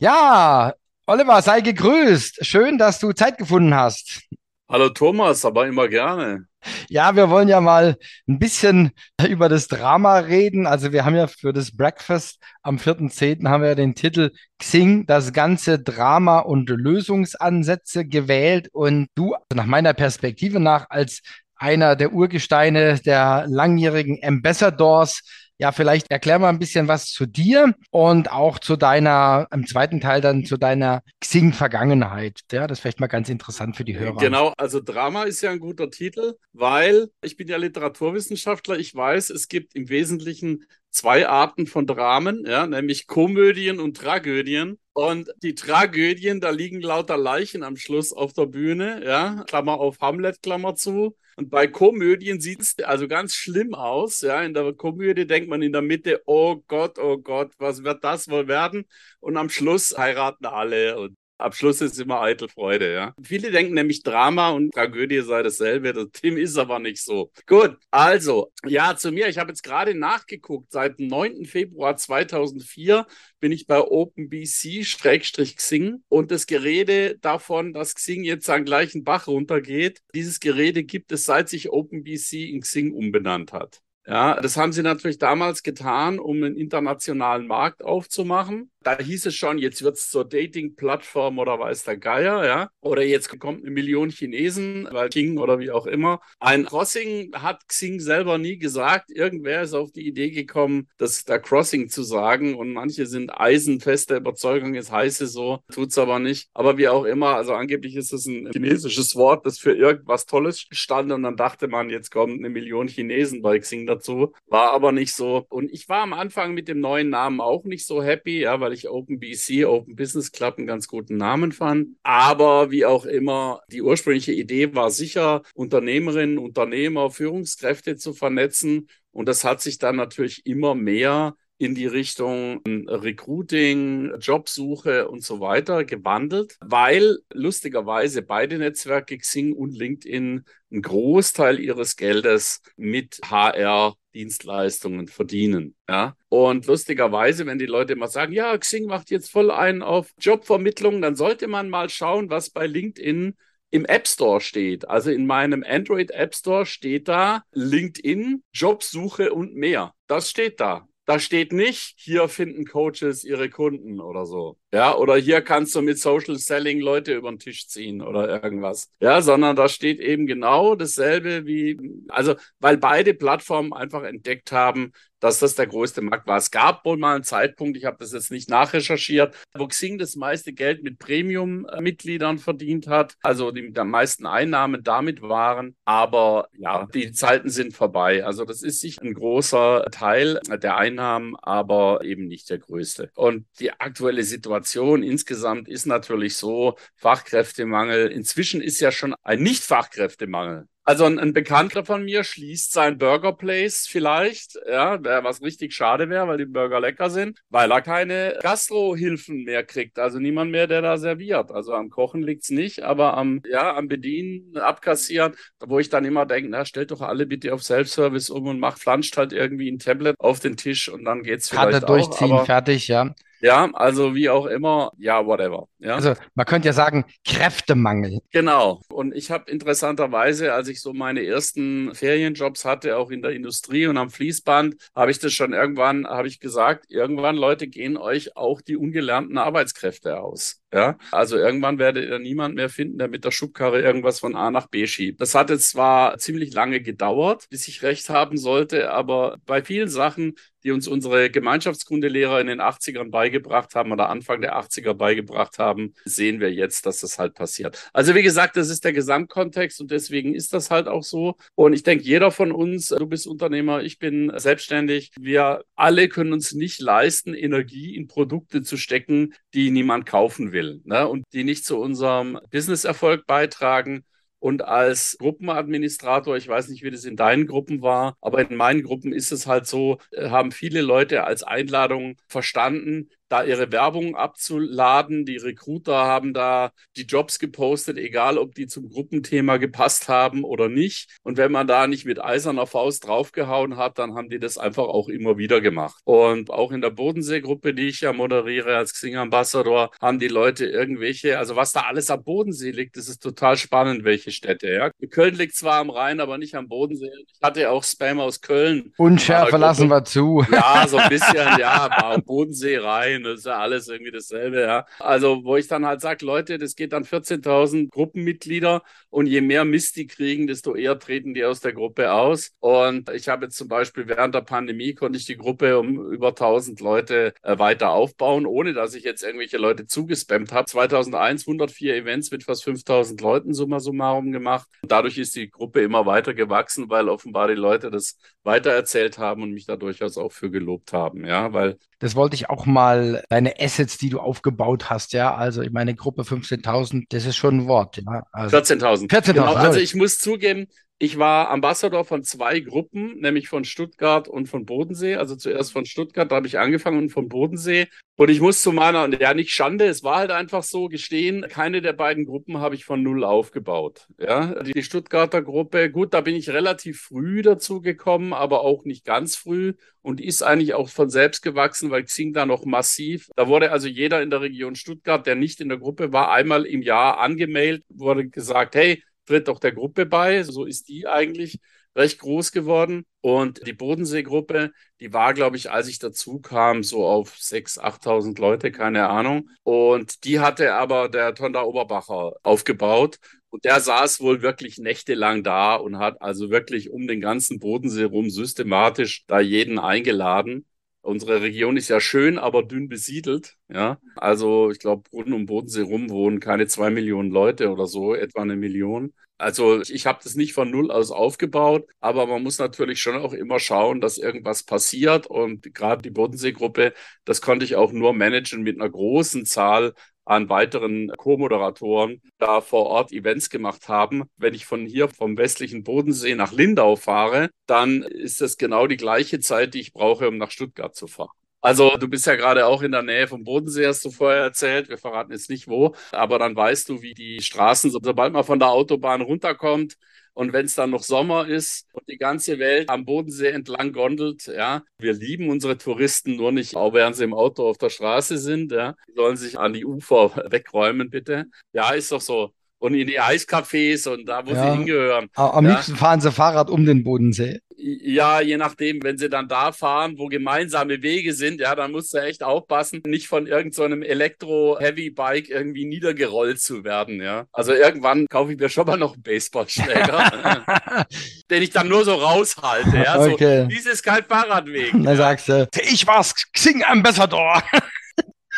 Ja, 0.00 0.72
Oliver, 1.06 1.42
sei 1.42 1.60
gegrüßt. 1.60 2.44
Schön, 2.46 2.78
dass 2.78 3.00
du 3.00 3.12
Zeit 3.12 3.38
gefunden 3.38 3.74
hast. 3.74 4.22
Hallo 4.68 4.90
Thomas, 4.90 5.44
aber 5.44 5.66
immer 5.66 5.88
gerne. 5.88 6.44
Ja, 6.88 7.16
wir 7.16 7.30
wollen 7.30 7.48
ja 7.48 7.60
mal 7.60 7.96
ein 8.28 8.38
bisschen 8.38 8.90
über 9.28 9.48
das 9.48 9.66
Drama 9.68 10.18
reden. 10.18 10.66
Also 10.66 10.92
wir 10.92 11.04
haben 11.04 11.16
ja 11.16 11.26
für 11.26 11.52
das 11.52 11.74
Breakfast 11.74 12.38
am 12.62 12.76
4.10. 12.76 13.48
haben 13.48 13.62
wir 13.62 13.70
ja 13.70 13.74
den 13.74 13.94
Titel 13.94 14.30
Xing, 14.58 15.06
das 15.06 15.32
ganze 15.32 15.78
Drama 15.78 16.40
und 16.40 16.68
Lösungsansätze 16.68 18.04
gewählt. 18.04 18.68
Und 18.72 19.08
du, 19.14 19.34
also 19.34 19.46
nach 19.54 19.66
meiner 19.66 19.94
Perspektive 19.94 20.60
nach, 20.60 20.86
als 20.90 21.22
einer 21.58 21.96
der 21.96 22.12
Urgesteine 22.12 22.98
der 23.00 23.46
langjährigen 23.48 24.18
Ambassadors. 24.22 25.22
Ja, 25.60 25.72
vielleicht 25.72 26.08
erklär 26.08 26.38
mal 26.38 26.50
ein 26.50 26.60
bisschen 26.60 26.86
was 26.86 27.06
zu 27.06 27.26
dir 27.26 27.74
und 27.90 28.30
auch 28.30 28.60
zu 28.60 28.76
deiner, 28.76 29.48
im 29.52 29.66
zweiten 29.66 30.00
Teil 30.00 30.20
dann 30.20 30.44
zu 30.44 30.56
deiner 30.56 31.02
Xing-Vergangenheit. 31.20 32.40
Ja, 32.52 32.68
das 32.68 32.78
ist 32.78 32.82
vielleicht 32.82 33.00
mal 33.00 33.08
ganz 33.08 33.28
interessant 33.28 33.76
für 33.76 33.84
die 33.84 33.98
Hörer. 33.98 34.18
Genau, 34.18 34.52
also 34.56 34.80
Drama 34.80 35.24
ist 35.24 35.40
ja 35.40 35.50
ein 35.50 35.58
guter 35.58 35.90
Titel, 35.90 36.34
weil 36.52 37.08
ich 37.22 37.36
bin 37.36 37.48
ja 37.48 37.56
Literaturwissenschaftler. 37.56 38.78
Ich 38.78 38.94
weiß, 38.94 39.30
es 39.30 39.48
gibt 39.48 39.74
im 39.74 39.88
Wesentlichen 39.88 40.64
zwei 40.90 41.28
Arten 41.28 41.66
von 41.66 41.86
Dramen, 41.88 42.44
ja, 42.46 42.66
nämlich 42.66 43.08
Komödien 43.08 43.80
und 43.80 43.96
Tragödien. 43.96 44.78
Und 44.98 45.32
die 45.44 45.54
Tragödien, 45.54 46.40
da 46.40 46.50
liegen 46.50 46.80
lauter 46.80 47.16
Leichen 47.16 47.62
am 47.62 47.76
Schluss 47.76 48.12
auf 48.12 48.32
der 48.32 48.46
Bühne, 48.46 49.00
ja, 49.04 49.44
Klammer 49.46 49.78
auf 49.78 50.00
Hamlet, 50.00 50.42
Klammer 50.42 50.74
zu. 50.74 51.16
Und 51.36 51.50
bei 51.50 51.68
Komödien 51.68 52.40
sieht 52.40 52.62
es 52.62 52.74
also 52.80 53.06
ganz 53.06 53.36
schlimm 53.36 53.74
aus. 53.74 54.22
Ja, 54.22 54.42
in 54.42 54.54
der 54.54 54.72
Komödie 54.72 55.24
denkt 55.24 55.48
man 55.48 55.62
in 55.62 55.70
der 55.70 55.82
Mitte, 55.82 56.20
oh 56.26 56.56
Gott, 56.66 56.98
oh 56.98 57.16
Gott, 57.16 57.52
was 57.58 57.84
wird 57.84 58.02
das 58.02 58.28
wohl 58.28 58.48
werden? 58.48 58.86
Und 59.20 59.36
am 59.36 59.50
Schluss 59.50 59.96
heiraten 59.96 60.46
alle 60.46 60.98
und 60.98 61.16
Am 61.38 61.52
Schluss 61.52 61.80
ist 61.80 61.98
immer 62.00 62.20
eitel 62.20 62.48
Freude, 62.48 62.92
ja. 62.92 63.14
Viele 63.22 63.52
denken 63.52 63.74
nämlich, 63.74 64.02
Drama 64.02 64.50
und 64.50 64.72
Tragödie 64.72 65.20
sei 65.20 65.44
dasselbe. 65.44 65.92
Das 65.92 66.10
Team 66.10 66.36
ist 66.36 66.58
aber 66.58 66.80
nicht 66.80 67.00
so. 67.00 67.30
Gut, 67.46 67.76
also, 67.92 68.50
ja, 68.66 68.96
zu 68.96 69.12
mir. 69.12 69.28
Ich 69.28 69.38
habe 69.38 69.50
jetzt 69.50 69.62
gerade 69.62 69.94
nachgeguckt. 69.94 70.72
Seit 70.72 70.98
9. 70.98 71.44
Februar 71.44 71.96
2004 71.96 73.06
bin 73.38 73.52
ich 73.52 73.68
bei 73.68 73.80
OpenBC-Xing 73.80 76.02
und 76.08 76.32
das 76.32 76.46
Gerede 76.46 77.18
davon, 77.18 77.72
dass 77.72 77.94
Xing 77.94 78.24
jetzt 78.24 78.46
seinen 78.46 78.64
gleichen 78.64 79.04
Bach 79.04 79.28
runtergeht, 79.28 80.00
dieses 80.14 80.40
Gerede 80.40 80.82
gibt 80.82 81.12
es, 81.12 81.24
seit 81.24 81.48
sich 81.48 81.70
OpenBC 81.70 82.50
in 82.50 82.62
Xing 82.62 82.92
umbenannt 82.92 83.52
hat. 83.52 83.80
Ja, 84.08 84.40
das 84.40 84.56
haben 84.56 84.72
sie 84.72 84.82
natürlich 84.82 85.18
damals 85.18 85.62
getan, 85.62 86.18
um 86.18 86.38
einen 86.38 86.56
internationalen 86.56 87.46
Markt 87.46 87.84
aufzumachen 87.84 88.70
da 88.82 88.98
hieß 88.98 89.26
es 89.26 89.34
schon, 89.34 89.58
jetzt 89.58 89.82
wird 89.82 89.96
es 89.96 90.10
zur 90.10 90.24
Dating-Plattform 90.24 91.38
oder 91.38 91.58
weiß 91.58 91.84
der 91.84 91.96
Geier, 91.96 92.46
ja. 92.46 92.70
Oder 92.80 93.02
jetzt 93.02 93.28
kommt 93.38 93.62
eine 93.62 93.70
Million 93.70 94.10
Chinesen, 94.10 94.88
weil 94.90 95.08
King 95.08 95.38
oder 95.38 95.58
wie 95.58 95.70
auch 95.70 95.86
immer. 95.86 96.20
Ein 96.38 96.64
Crossing 96.64 97.32
hat 97.34 97.66
Xing 97.68 98.00
selber 98.00 98.38
nie 98.38 98.58
gesagt. 98.58 99.10
Irgendwer 99.10 99.62
ist 99.62 99.74
auf 99.74 99.92
die 99.92 100.06
Idee 100.06 100.30
gekommen, 100.30 100.88
das 100.96 101.24
da 101.24 101.38
Crossing 101.38 101.88
zu 101.88 102.02
sagen. 102.02 102.54
Und 102.54 102.72
manche 102.72 103.06
sind 103.06 103.30
eisenfeste 103.30 104.16
Überzeugung, 104.16 104.74
es 104.74 104.90
heiße 104.92 105.26
so, 105.26 105.58
tut 105.72 105.90
es 105.90 105.98
aber 105.98 106.18
nicht. 106.18 106.48
Aber 106.54 106.78
wie 106.78 106.88
auch 106.88 107.04
immer, 107.04 107.36
also 107.36 107.54
angeblich 107.54 107.96
ist 107.96 108.12
es 108.12 108.26
ein 108.26 108.48
chinesisches 108.52 109.16
Wort, 109.16 109.44
das 109.44 109.58
für 109.58 109.74
irgendwas 109.74 110.26
Tolles 110.26 110.66
stand. 110.70 111.12
Und 111.12 111.24
dann 111.24 111.36
dachte 111.36 111.68
man, 111.68 111.90
jetzt 111.90 112.10
kommt 112.10 112.38
eine 112.38 112.48
Million 112.48 112.88
Chinesen 112.88 113.42
bei 113.42 113.58
Xing 113.58 113.86
dazu. 113.86 114.32
War 114.46 114.72
aber 114.72 114.92
nicht 114.92 115.14
so. 115.14 115.46
Und 115.48 115.70
ich 115.72 115.88
war 115.88 116.02
am 116.02 116.12
Anfang 116.12 116.54
mit 116.54 116.68
dem 116.68 116.80
neuen 116.80 117.10
Namen 117.10 117.40
auch 117.40 117.64
nicht 117.64 117.86
so 117.86 118.02
happy, 118.02 118.40
ja, 118.40 118.60
weil 118.60 118.67
ich 118.74 118.78
ich 118.84 118.88
OpenBC, 118.88 119.64
Open 119.66 119.96
Business 119.96 120.32
Club, 120.32 120.58
einen 120.58 120.66
ganz 120.66 120.88
guten 120.88 121.16
Namen 121.16 121.52
fand. 121.52 121.96
Aber 122.02 122.70
wie 122.70 122.84
auch 122.84 123.04
immer, 123.04 123.60
die 123.70 123.82
ursprüngliche 123.82 124.32
Idee 124.32 124.74
war 124.74 124.90
sicher, 124.90 125.42
Unternehmerinnen, 125.54 126.38
Unternehmer, 126.38 127.10
Führungskräfte 127.10 127.96
zu 127.96 128.14
vernetzen. 128.14 128.88
Und 129.10 129.26
das 129.26 129.44
hat 129.44 129.60
sich 129.60 129.78
dann 129.78 129.96
natürlich 129.96 130.46
immer 130.46 130.74
mehr 130.74 131.34
in 131.58 131.74
die 131.74 131.86
Richtung 131.86 132.62
Recruiting, 132.66 134.14
Jobsuche 134.20 135.08
und 135.08 135.24
so 135.24 135.40
weiter 135.40 135.84
gewandelt, 135.84 136.56
weil 136.60 137.18
lustigerweise 137.32 138.22
beide 138.22 138.58
Netzwerke 138.58 139.18
Xing 139.18 139.52
und 139.52 139.76
LinkedIn 139.76 140.44
einen 140.70 140.82
Großteil 140.82 141.58
ihres 141.58 141.96
Geldes 141.96 142.62
mit 142.76 143.18
HR 143.24 143.94
Dienstleistungen 144.14 145.08
verdienen. 145.08 145.74
Ja? 145.88 146.16
Und 146.28 146.66
lustigerweise, 146.66 147.46
wenn 147.46 147.58
die 147.58 147.66
Leute 147.66 147.92
immer 147.92 148.08
sagen, 148.08 148.32
ja, 148.32 148.56
Xing 148.56 148.86
macht 148.86 149.10
jetzt 149.10 149.30
voll 149.30 149.50
einen 149.50 149.82
auf 149.82 150.12
Jobvermittlung, 150.18 151.02
dann 151.02 151.16
sollte 151.16 151.46
man 151.46 151.70
mal 151.70 151.88
schauen, 151.88 152.30
was 152.30 152.50
bei 152.50 152.66
LinkedIn 152.66 153.36
im 153.70 153.84
App 153.84 154.08
Store 154.08 154.40
steht. 154.40 154.88
Also 154.88 155.10
in 155.10 155.26
meinem 155.26 155.64
Android 155.66 156.10
App 156.10 156.34
Store 156.34 156.66
steht 156.66 157.08
da 157.08 157.42
LinkedIn, 157.52 158.42
Jobsuche 158.52 159.32
und 159.32 159.54
mehr. 159.54 159.92
Das 160.06 160.30
steht 160.30 160.60
da. 160.60 160.87
Da 161.08 161.18
steht 161.18 161.54
nicht, 161.54 161.94
hier 161.96 162.28
finden 162.28 162.66
Coaches 162.66 163.24
ihre 163.24 163.48
Kunden 163.48 163.98
oder 163.98 164.26
so. 164.26 164.58
Ja, 164.74 164.94
oder 164.94 165.16
hier 165.16 165.40
kannst 165.40 165.74
du 165.74 165.80
mit 165.80 165.98
Social 165.98 166.36
Selling 166.36 166.80
Leute 166.80 167.14
über 167.14 167.30
den 167.30 167.38
Tisch 167.38 167.66
ziehen 167.66 168.02
oder 168.02 168.28
irgendwas. 168.44 168.90
Ja, 169.00 169.22
sondern 169.22 169.56
da 169.56 169.70
steht 169.70 170.00
eben 170.00 170.26
genau 170.26 170.74
dasselbe 170.74 171.46
wie, 171.46 171.80
also, 172.08 172.34
weil 172.58 172.76
beide 172.76 173.14
Plattformen 173.14 173.72
einfach 173.72 174.02
entdeckt 174.02 174.52
haben, 174.52 174.92
dass 175.20 175.38
das 175.38 175.54
der 175.54 175.66
größte 175.66 176.02
Markt 176.02 176.26
war. 176.26 176.36
Es 176.36 176.50
gab 176.50 176.84
wohl 176.84 176.96
mal 176.96 177.14
einen 177.14 177.24
Zeitpunkt, 177.24 177.76
ich 177.76 177.84
habe 177.84 177.96
das 178.00 178.12
jetzt 178.12 178.30
nicht 178.30 178.48
nachrecherchiert, 178.48 179.34
wo 179.54 179.66
Xing 179.66 179.98
das 179.98 180.16
meiste 180.16 180.52
Geld 180.52 180.82
mit 180.82 180.98
Premium-Mitgliedern 180.98 182.38
verdient 182.38 182.86
hat, 182.86 183.16
also 183.22 183.50
die 183.50 183.72
der 183.72 183.84
meisten 183.84 184.26
Einnahmen 184.26 184.82
damit 184.82 185.22
waren. 185.22 185.76
Aber 185.84 186.48
ja, 186.52 186.86
die 186.86 187.12
Zeiten 187.12 187.50
sind 187.50 187.74
vorbei. 187.74 188.24
Also 188.24 188.44
das 188.44 188.62
ist 188.62 188.80
sicher 188.80 189.02
ein 189.02 189.14
großer 189.14 189.86
Teil 189.90 190.40
der 190.62 190.76
Einnahmen, 190.76 191.36
aber 191.36 192.04
eben 192.04 192.26
nicht 192.26 192.50
der 192.50 192.58
größte. 192.58 193.10
Und 193.14 193.46
die 193.60 193.72
aktuelle 193.72 194.22
Situation 194.22 195.02
insgesamt 195.02 195.68
ist 195.68 195.86
natürlich 195.86 196.36
so, 196.36 196.76
Fachkräftemangel. 196.96 198.08
Inzwischen 198.08 198.60
ist 198.60 198.80
ja 198.80 198.92
schon 198.92 199.14
ein 199.22 199.42
Nicht-Fachkräftemangel 199.42 200.66
also 200.88 201.04
ein, 201.04 201.18
ein, 201.18 201.34
Bekannter 201.34 201.84
von 201.84 202.02
mir 202.02 202.24
schließt 202.24 202.72
sein 202.72 202.96
Burger 202.96 203.34
Place 203.34 203.86
vielleicht, 203.86 204.58
ja, 204.66 204.98
was 205.22 205.42
richtig 205.42 205.74
schade 205.74 206.08
wäre, 206.08 206.26
weil 206.28 206.38
die 206.38 206.46
Burger 206.46 206.80
lecker 206.80 207.10
sind, 207.10 207.38
weil 207.50 207.70
er 207.70 207.82
keine 207.82 208.38
Gastrohilfen 208.40 209.44
mehr 209.44 209.64
kriegt. 209.64 209.98
Also 209.98 210.18
niemand 210.18 210.50
mehr, 210.50 210.66
der 210.66 210.80
da 210.80 210.96
serviert. 210.96 211.50
Also 211.50 211.74
am 211.74 211.90
Kochen 211.90 212.22
liegt's 212.22 212.48
nicht, 212.48 212.84
aber 212.84 213.18
am, 213.18 213.42
ja, 213.50 213.76
am 213.76 213.88
Bedienen, 213.88 214.56
Abkassieren, 214.56 215.34
wo 215.60 215.78
ich 215.78 215.90
dann 215.90 216.06
immer 216.06 216.24
denke, 216.24 216.48
na, 216.48 216.64
stellt 216.64 216.90
doch 216.90 217.02
alle 217.02 217.26
bitte 217.26 217.52
auf 217.52 217.62
Self-Service 217.62 218.30
um 218.30 218.46
und 218.46 218.58
macht, 218.58 218.78
flanscht 218.80 219.18
halt 219.18 219.34
irgendwie 219.34 219.70
ein 219.70 219.78
Tablet 219.78 220.16
auf 220.18 220.40
den 220.40 220.56
Tisch 220.56 220.88
und 220.88 221.04
dann 221.04 221.22
geht's 221.22 221.50
vielleicht 221.50 221.82
Karte 221.82 221.86
durchziehen, 221.86 222.32
auch, 222.32 222.46
fertig, 222.46 222.88
ja. 222.88 223.14
Ja, 223.40 223.70
also 223.72 224.14
wie 224.14 224.28
auch 224.28 224.46
immer, 224.46 224.92
ja, 224.98 225.24
whatever. 225.24 225.68
Ja. 225.78 225.94
Also 225.94 226.14
man 226.34 226.46
könnte 226.46 226.66
ja 226.66 226.72
sagen, 226.72 227.04
Kräftemangel. 227.24 228.20
Genau. 228.32 228.82
Und 228.90 229.14
ich 229.14 229.30
habe 229.30 229.50
interessanterweise, 229.50 230.52
als 230.52 230.68
ich 230.68 230.80
so 230.80 230.92
meine 230.92 231.24
ersten 231.24 231.94
Ferienjobs 231.94 232.64
hatte, 232.64 232.96
auch 232.96 233.10
in 233.10 233.22
der 233.22 233.32
Industrie 233.32 233.86
und 233.86 233.96
am 233.96 234.10
Fließband, 234.10 234.76
habe 234.94 235.10
ich 235.10 235.18
das 235.18 235.32
schon 235.32 235.52
irgendwann, 235.52 236.06
habe 236.06 236.28
ich 236.28 236.40
gesagt, 236.40 236.86
irgendwann 236.88 237.36
Leute 237.36 237.68
gehen 237.68 237.96
euch 237.96 238.36
auch 238.36 238.60
die 238.60 238.76
ungelernten 238.76 239.38
Arbeitskräfte 239.38 240.20
aus. 240.20 240.60
Ja, 240.70 240.98
also 241.12 241.38
irgendwann 241.38 241.78
werdet 241.78 242.10
ihr 242.10 242.18
niemand 242.18 242.54
mehr 242.54 242.68
finden, 242.68 242.98
der 242.98 243.08
mit 243.08 243.24
der 243.24 243.30
Schubkarre 243.30 243.80
irgendwas 243.80 244.20
von 244.20 244.36
A 244.36 244.50
nach 244.50 244.66
B 244.66 244.86
schiebt. 244.86 245.18
Das 245.18 245.34
hat 245.34 245.48
jetzt 245.48 245.70
zwar 245.70 246.18
ziemlich 246.18 246.52
lange 246.52 246.82
gedauert, 246.82 247.46
bis 247.48 247.68
ich 247.68 247.82
recht 247.82 248.10
haben 248.10 248.36
sollte, 248.36 248.90
aber 248.90 249.38
bei 249.46 249.62
vielen 249.62 249.88
Sachen, 249.88 250.34
die 250.64 250.70
uns 250.70 250.86
unsere 250.86 251.30
Gemeinschaftskundelehrer 251.30 252.38
in 252.42 252.48
den 252.48 252.60
80ern 252.60 253.10
beigebracht 253.10 253.74
haben 253.74 253.92
oder 253.92 254.10
Anfang 254.10 254.42
der 254.42 254.58
80er 254.58 254.92
beigebracht 254.92 255.58
haben, 255.58 255.94
sehen 256.04 256.38
wir 256.38 256.52
jetzt, 256.52 256.84
dass 256.84 257.00
das 257.00 257.18
halt 257.18 257.32
passiert. 257.34 257.88
Also 257.94 258.14
wie 258.14 258.22
gesagt, 258.22 258.58
das 258.58 258.68
ist 258.68 258.84
der 258.84 258.92
Gesamtkontext 258.92 259.80
und 259.80 259.90
deswegen 259.90 260.34
ist 260.34 260.52
das 260.52 260.70
halt 260.70 260.86
auch 260.86 261.02
so. 261.02 261.36
Und 261.54 261.72
ich 261.72 261.82
denke, 261.82 262.04
jeder 262.04 262.30
von 262.30 262.52
uns, 262.52 262.88
du 262.88 263.06
bist 263.06 263.26
Unternehmer, 263.26 263.82
ich 263.82 263.98
bin 263.98 264.30
selbstständig, 264.36 265.12
wir 265.18 265.64
alle 265.78 266.08
können 266.08 266.32
uns 266.32 266.52
nicht 266.54 266.80
leisten, 266.80 267.34
Energie 267.34 267.94
in 267.94 268.08
Produkte 268.08 268.62
zu 268.62 268.76
stecken, 268.76 269.34
die 269.54 269.70
niemand 269.70 270.06
kaufen 270.06 270.52
will 270.52 270.80
ne? 270.84 271.06
und 271.06 271.24
die 271.32 271.44
nicht 271.44 271.64
zu 271.64 271.78
unserem 271.78 272.38
Businesserfolg 272.50 273.26
beitragen. 273.26 274.04
Und 274.40 274.62
als 274.62 275.16
Gruppenadministrator, 275.18 276.36
ich 276.36 276.46
weiß 276.46 276.68
nicht, 276.68 276.82
wie 276.82 276.90
das 276.90 277.04
in 277.04 277.16
deinen 277.16 277.46
Gruppen 277.46 277.82
war, 277.82 278.16
aber 278.20 278.48
in 278.48 278.56
meinen 278.56 278.82
Gruppen 278.82 279.12
ist 279.12 279.32
es 279.32 279.46
halt 279.46 279.66
so, 279.66 279.98
äh, 280.12 280.30
haben 280.30 280.52
viele 280.52 280.80
Leute 280.80 281.24
als 281.24 281.42
Einladung 281.42 282.16
verstanden, 282.28 283.08
da 283.28 283.44
ihre 283.44 283.70
Werbung 283.72 284.16
abzuladen. 284.16 285.24
Die 285.24 285.36
Recruiter 285.36 285.96
haben 285.96 286.32
da 286.32 286.70
die 286.96 287.02
Jobs 287.02 287.38
gepostet, 287.38 287.98
egal 287.98 288.38
ob 288.38 288.54
die 288.54 288.66
zum 288.66 288.88
Gruppenthema 288.88 289.58
gepasst 289.58 290.08
haben 290.08 290.44
oder 290.44 290.68
nicht. 290.68 291.18
Und 291.22 291.36
wenn 291.36 291.52
man 291.52 291.66
da 291.66 291.86
nicht 291.86 292.04
mit 292.04 292.22
eiserner 292.22 292.66
Faust 292.66 293.06
draufgehauen 293.06 293.76
hat, 293.76 293.98
dann 293.98 294.14
haben 294.14 294.28
die 294.28 294.38
das 294.38 294.58
einfach 294.58 294.84
auch 294.84 295.08
immer 295.08 295.38
wieder 295.38 295.60
gemacht. 295.60 296.00
Und 296.04 296.50
auch 296.50 296.72
in 296.72 296.80
der 296.80 296.90
Bodensee-Gruppe, 296.90 297.74
die 297.74 297.88
ich 297.88 298.00
ja 298.00 298.12
moderiere 298.12 298.76
als 298.76 298.94
Xing-Ambassador, 298.94 299.90
haben 300.00 300.18
die 300.18 300.28
Leute 300.28 300.66
irgendwelche, 300.66 301.38
also 301.38 301.56
was 301.56 301.72
da 301.72 301.82
alles 301.82 302.10
am 302.10 302.24
Bodensee 302.24 302.70
liegt, 302.70 302.96
das 302.96 303.08
ist 303.08 303.22
total 303.22 303.56
spannend, 303.56 304.04
welche 304.04 304.30
Städte. 304.30 304.68
Ja? 304.68 304.90
Köln 305.10 305.34
liegt 305.34 305.54
zwar 305.54 305.80
am 305.80 305.90
Rhein, 305.90 306.20
aber 306.20 306.38
nicht 306.38 306.54
am 306.54 306.68
Bodensee. 306.68 307.10
Ich 307.26 307.40
hatte 307.42 307.70
auch 307.70 307.84
Spam 307.84 308.20
aus 308.20 308.40
Köln. 308.40 308.92
Unschärfe 308.96 309.56
lassen 309.56 309.88
wir 309.88 310.04
zu. 310.04 310.44
Ja, 310.50 310.86
so 310.88 310.96
ein 310.96 311.08
bisschen, 311.08 311.36
ja, 311.58 312.16
Bodensee 312.24 312.78
rein 312.78 313.17
Medien, 313.18 313.24
das 313.24 313.40
ist 313.40 313.46
ja 313.46 313.58
alles 313.58 313.88
irgendwie 313.88 314.10
dasselbe, 314.10 314.60
ja. 314.60 314.86
Also, 314.98 315.44
wo 315.44 315.56
ich 315.56 315.68
dann 315.68 315.86
halt 315.86 316.00
sage, 316.00 316.24
Leute, 316.24 316.58
das 316.58 316.74
geht 316.74 316.94
an 316.94 317.04
14.000 317.04 317.90
Gruppenmitglieder 317.90 318.82
und 319.10 319.26
je 319.26 319.40
mehr 319.40 319.64
Mist 319.64 319.96
die 319.96 320.06
kriegen, 320.06 320.46
desto 320.46 320.74
eher 320.74 320.98
treten 320.98 321.34
die 321.34 321.44
aus 321.44 321.60
der 321.60 321.72
Gruppe 321.72 322.12
aus. 322.12 322.52
Und 322.60 323.10
ich 323.10 323.28
habe 323.28 323.46
jetzt 323.46 323.56
zum 323.56 323.68
Beispiel 323.68 324.08
während 324.08 324.34
der 324.34 324.42
Pandemie 324.42 324.94
konnte 324.94 325.18
ich 325.18 325.26
die 325.26 325.36
Gruppe 325.36 325.78
um 325.78 326.10
über 326.12 326.28
1000 326.28 326.80
Leute 326.80 327.34
äh, 327.42 327.58
weiter 327.58 327.90
aufbauen, 327.90 328.46
ohne 328.46 328.72
dass 328.72 328.94
ich 328.94 329.04
jetzt 329.04 329.22
irgendwelche 329.22 329.58
Leute 329.58 329.86
zugespammt 329.86 330.52
habe. 330.52 330.66
2001 330.66 331.46
104 331.46 331.96
Events 331.96 332.30
mit 332.30 332.44
fast 332.44 332.64
5000 332.64 333.20
Leuten 333.20 333.54
summa 333.54 333.80
summarum 333.80 334.32
gemacht. 334.32 334.68
Dadurch 334.82 335.18
ist 335.18 335.34
die 335.36 335.50
Gruppe 335.50 335.80
immer 335.80 336.06
weiter 336.06 336.34
gewachsen, 336.34 336.88
weil 336.88 337.08
offenbar 337.08 337.48
die 337.48 337.54
Leute 337.54 337.90
das 337.90 338.18
weitererzählt 338.44 339.18
haben 339.18 339.42
und 339.42 339.52
mich 339.52 339.66
da 339.66 339.76
durchaus 339.76 340.18
auch 340.18 340.32
für 340.32 340.50
gelobt 340.50 340.92
haben, 340.92 341.24
ja, 341.24 341.52
weil 341.52 341.78
das 342.00 342.14
wollte 342.14 342.36
ich 342.36 342.48
auch 342.48 342.64
mal, 342.64 343.07
deine 343.28 343.54
Assets, 343.60 343.98
die 343.98 344.10
du 344.10 344.20
aufgebaut 344.20 344.90
hast, 344.90 345.12
ja. 345.12 345.34
Also 345.34 345.62
ich 345.62 345.70
meine, 345.70 345.94
Gruppe 345.94 346.22
15.000, 346.22 347.06
das 347.08 347.26
ist 347.26 347.36
schon 347.36 347.58
ein 347.58 347.68
Wort, 347.68 347.96
ja. 347.98 348.22
Also, 348.32 348.56
14.000. 348.56 349.10
14.000. 349.10 349.32
Genau, 349.32 349.54
also 349.54 349.78
ich 349.78 349.94
muss 349.94 350.18
zugeben, 350.18 350.68
Ich 351.00 351.16
war 351.16 351.50
Ambassador 351.50 352.04
von 352.04 352.24
zwei 352.24 352.58
Gruppen, 352.58 353.20
nämlich 353.20 353.48
von 353.48 353.64
Stuttgart 353.64 354.26
und 354.26 354.48
von 354.48 354.66
Bodensee. 354.66 355.14
Also 355.14 355.36
zuerst 355.36 355.72
von 355.72 355.86
Stuttgart, 355.86 356.30
da 356.30 356.36
habe 356.36 356.48
ich 356.48 356.58
angefangen 356.58 356.98
und 356.98 357.10
von 357.10 357.28
Bodensee. 357.28 357.86
Und 358.16 358.30
ich 358.30 358.40
muss 358.40 358.62
zu 358.62 358.72
meiner, 358.72 359.08
ja 359.20 359.32
nicht 359.32 359.52
Schande, 359.52 359.84
es 359.86 360.02
war 360.02 360.16
halt 360.16 360.32
einfach 360.32 360.64
so 360.64 360.88
gestehen, 360.88 361.46
keine 361.48 361.82
der 361.82 361.92
beiden 361.92 362.26
Gruppen 362.26 362.58
habe 362.58 362.74
ich 362.74 362.84
von 362.84 363.00
null 363.00 363.22
aufgebaut. 363.22 364.08
Ja, 364.18 364.60
die 364.64 364.82
Stuttgarter 364.82 365.40
Gruppe, 365.40 365.88
gut, 365.88 366.14
da 366.14 366.20
bin 366.20 366.34
ich 366.34 366.50
relativ 366.50 367.00
früh 367.02 367.42
dazu 367.42 367.80
gekommen, 367.80 368.32
aber 368.32 368.62
auch 368.62 368.84
nicht 368.84 369.04
ganz 369.04 369.36
früh 369.36 369.74
und 370.02 370.20
ist 370.20 370.42
eigentlich 370.42 370.74
auch 370.74 370.88
von 370.88 371.10
selbst 371.10 371.42
gewachsen, 371.42 371.92
weil 371.92 372.02
Xing 372.02 372.32
da 372.32 372.44
noch 372.44 372.64
massiv, 372.64 373.28
da 373.36 373.46
wurde 373.46 373.70
also 373.70 373.86
jeder 373.86 374.20
in 374.20 374.30
der 374.30 374.40
Region 374.40 374.74
Stuttgart, 374.74 375.24
der 375.24 375.36
nicht 375.36 375.60
in 375.60 375.68
der 375.68 375.78
Gruppe 375.78 376.12
war, 376.12 376.32
einmal 376.32 376.66
im 376.66 376.82
Jahr 376.82 377.20
angemeldet, 377.20 377.84
wurde 377.88 378.28
gesagt, 378.28 378.74
hey, 378.74 379.00
tritt 379.28 379.48
doch 379.48 379.60
der 379.60 379.72
Gruppe 379.72 380.06
bei, 380.06 380.42
so 380.42 380.64
ist 380.64 380.88
die 380.88 381.06
eigentlich 381.06 381.60
recht 381.96 382.18
groß 382.20 382.52
geworden. 382.52 383.04
Und 383.20 383.66
die 383.66 383.72
Bodenseegruppe, 383.72 384.72
die 385.00 385.12
war, 385.12 385.34
glaube 385.34 385.56
ich, 385.56 385.70
als 385.70 385.88
ich 385.88 385.98
dazu 385.98 386.40
kam, 386.40 386.82
so 386.82 387.04
auf 387.06 387.36
6.000, 387.36 387.80
8.000 387.84 388.38
Leute, 388.40 388.72
keine 388.72 389.08
Ahnung. 389.08 389.50
Und 389.64 390.24
die 390.24 390.40
hatte 390.40 390.74
aber 390.74 391.08
der 391.08 391.34
Tonda 391.34 391.62
Oberbacher 391.62 392.34
aufgebaut. 392.42 393.18
Und 393.50 393.64
der 393.64 393.80
saß 393.80 394.20
wohl 394.20 394.42
wirklich 394.42 394.78
nächtelang 394.78 395.42
da 395.42 395.74
und 395.76 395.98
hat 395.98 396.20
also 396.20 396.50
wirklich 396.50 396.90
um 396.90 397.06
den 397.06 397.20
ganzen 397.20 397.58
Bodensee 397.58 398.04
rum 398.04 398.30
systematisch 398.30 399.24
da 399.26 399.40
jeden 399.40 399.78
eingeladen. 399.78 400.66
Unsere 401.08 401.40
Region 401.40 401.78
ist 401.78 401.88
ja 401.88 402.00
schön, 402.00 402.36
aber 402.36 402.62
dünn 402.62 402.90
besiedelt. 402.90 403.56
Ja, 403.70 403.98
also 404.14 404.70
ich 404.70 404.78
glaube, 404.78 405.08
rund 405.10 405.32
um 405.32 405.46
Bodensee 405.46 405.80
rum 405.80 406.10
wohnen 406.10 406.38
keine 406.38 406.66
zwei 406.66 406.90
Millionen 406.90 407.30
Leute 407.30 407.70
oder 407.70 407.86
so, 407.86 408.14
etwa 408.14 408.42
eine 408.42 408.56
Million. 408.56 409.14
Also 409.38 409.80
ich 409.80 410.04
habe 410.06 410.18
das 410.22 410.34
nicht 410.34 410.52
von 410.52 410.70
null 410.70 410.90
aus 410.90 411.10
aufgebaut, 411.10 411.88
aber 412.00 412.26
man 412.26 412.42
muss 412.42 412.58
natürlich 412.58 413.00
schon 413.00 413.16
auch 413.16 413.32
immer 413.32 413.58
schauen, 413.58 414.02
dass 414.02 414.18
irgendwas 414.18 414.64
passiert. 414.64 415.26
Und 415.26 415.72
gerade 415.74 416.02
die 416.02 416.10
Bodenseegruppe, 416.10 416.92
das 417.24 417.40
konnte 417.40 417.64
ich 417.64 417.76
auch 417.76 417.92
nur 417.92 418.12
managen 418.12 418.62
mit 418.62 418.78
einer 418.78 418.90
großen 418.90 419.46
Zahl 419.46 419.94
an 420.28 420.48
weiteren 420.50 421.10
Co-Moderatoren 421.16 422.20
da 422.38 422.60
vor 422.60 422.86
Ort 422.86 423.12
Events 423.12 423.48
gemacht 423.48 423.88
haben. 423.88 424.24
Wenn 424.36 424.54
ich 424.54 424.66
von 424.66 424.84
hier 424.84 425.08
vom 425.08 425.38
westlichen 425.38 425.84
Bodensee 425.84 426.34
nach 426.34 426.52
Lindau 426.52 426.96
fahre, 426.96 427.48
dann 427.66 428.02
ist 428.02 428.40
das 428.42 428.58
genau 428.58 428.86
die 428.86 428.98
gleiche 428.98 429.40
Zeit, 429.40 429.72
die 429.72 429.80
ich 429.80 429.92
brauche, 429.92 430.28
um 430.28 430.36
nach 430.36 430.50
Stuttgart 430.50 430.94
zu 430.94 431.06
fahren. 431.06 431.30
Also 431.60 431.96
du 431.96 432.08
bist 432.08 432.26
ja 432.26 432.36
gerade 432.36 432.66
auch 432.66 432.82
in 432.82 432.92
der 432.92 433.02
Nähe 433.02 433.26
vom 433.26 433.42
Bodensee, 433.42 433.86
hast 433.86 434.04
du 434.04 434.10
vorher 434.10 434.42
erzählt. 434.42 434.88
Wir 434.88 434.98
verraten 434.98 435.32
jetzt 435.32 435.50
nicht 435.50 435.66
wo, 435.66 435.94
aber 436.12 436.38
dann 436.38 436.54
weißt 436.54 436.88
du, 436.88 437.02
wie 437.02 437.14
die 437.14 437.40
Straßen, 437.40 437.90
sobald 437.90 438.32
man 438.32 438.44
von 438.44 438.58
der 438.58 438.68
Autobahn 438.68 439.22
runterkommt 439.22 439.96
und 440.38 440.52
wenn 440.52 440.66
es 440.66 440.76
dann 440.76 440.90
noch 440.90 441.02
Sommer 441.02 441.48
ist 441.48 441.88
und 441.90 442.08
die 442.08 442.16
ganze 442.16 442.60
Welt 442.60 442.88
am 442.90 443.04
Bodensee 443.04 443.48
entlang 443.48 443.92
gondelt, 443.92 444.46
ja, 444.46 444.84
wir 445.00 445.12
lieben 445.12 445.50
unsere 445.50 445.76
Touristen 445.76 446.36
nur 446.36 446.52
nicht, 446.52 446.76
auch 446.76 446.94
während 446.94 447.16
sie 447.16 447.24
im 447.24 447.34
Auto 447.34 447.68
auf 447.68 447.76
der 447.76 447.90
Straße 447.90 448.38
sind, 448.38 448.70
ja, 448.70 448.94
die 449.08 449.14
sollen 449.14 449.36
sich 449.36 449.58
an 449.58 449.72
die 449.72 449.84
Ufer 449.84 450.30
wegräumen, 450.52 451.10
bitte. 451.10 451.46
Ja, 451.72 451.90
ist 451.90 452.12
doch 452.12 452.20
so 452.20 452.52
und 452.78 452.94
in 452.94 453.06
die 453.06 453.20
Eiscafés 453.20 454.08
und 454.08 454.26
da, 454.26 454.46
wo 454.46 454.52
ja. 454.52 454.64
sie 454.64 454.76
hingehören. 454.76 455.28
Am 455.34 455.64
ja. 455.64 455.72
liebsten 455.72 455.96
fahren 455.96 456.20
sie 456.20 456.32
Fahrrad 456.32 456.70
um 456.70 456.84
den 456.84 457.04
Bodensee. 457.04 457.60
Ja, 457.80 458.40
je 458.40 458.56
nachdem, 458.56 459.00
wenn 459.04 459.18
sie 459.18 459.28
dann 459.28 459.46
da 459.46 459.70
fahren, 459.70 460.14
wo 460.18 460.26
gemeinsame 460.26 461.00
Wege 461.00 461.32
sind, 461.32 461.60
ja, 461.60 461.76
dann 461.76 461.92
musst 461.92 462.12
du 462.12 462.18
echt 462.18 462.42
aufpassen, 462.42 463.02
nicht 463.06 463.28
von 463.28 463.46
irgendeinem 463.46 464.02
so 464.02 464.08
Elektro-Heavy-Bike 464.08 465.48
irgendwie 465.48 465.84
niedergerollt 465.84 466.60
zu 466.60 466.82
werden, 466.82 467.22
ja. 467.22 467.46
Also 467.52 467.72
irgendwann 467.72 468.26
kaufe 468.26 468.52
ich 468.52 468.58
mir 468.58 468.68
schon 468.68 468.86
mal 468.86 468.96
noch 468.96 469.14
einen 469.14 469.22
Baseballschläger, 469.22 471.06
den 471.50 471.62
ich 471.62 471.70
dann 471.70 471.86
nur 471.86 472.04
so 472.04 472.14
raushalte, 472.14 472.96
ja. 472.96 473.22
So, 473.22 473.30
okay. 473.30 473.68
dies 473.70 473.86
ist 473.86 474.02
kein 474.02 474.24
Fahrradweg. 474.24 474.90
Dann 474.90 475.04
ja. 475.04 475.16
sagst 475.16 475.48
du, 475.48 475.68
ich 475.80 476.04
war's, 476.04 476.34
Xing 476.52 476.82
Ambassador. 476.82 477.62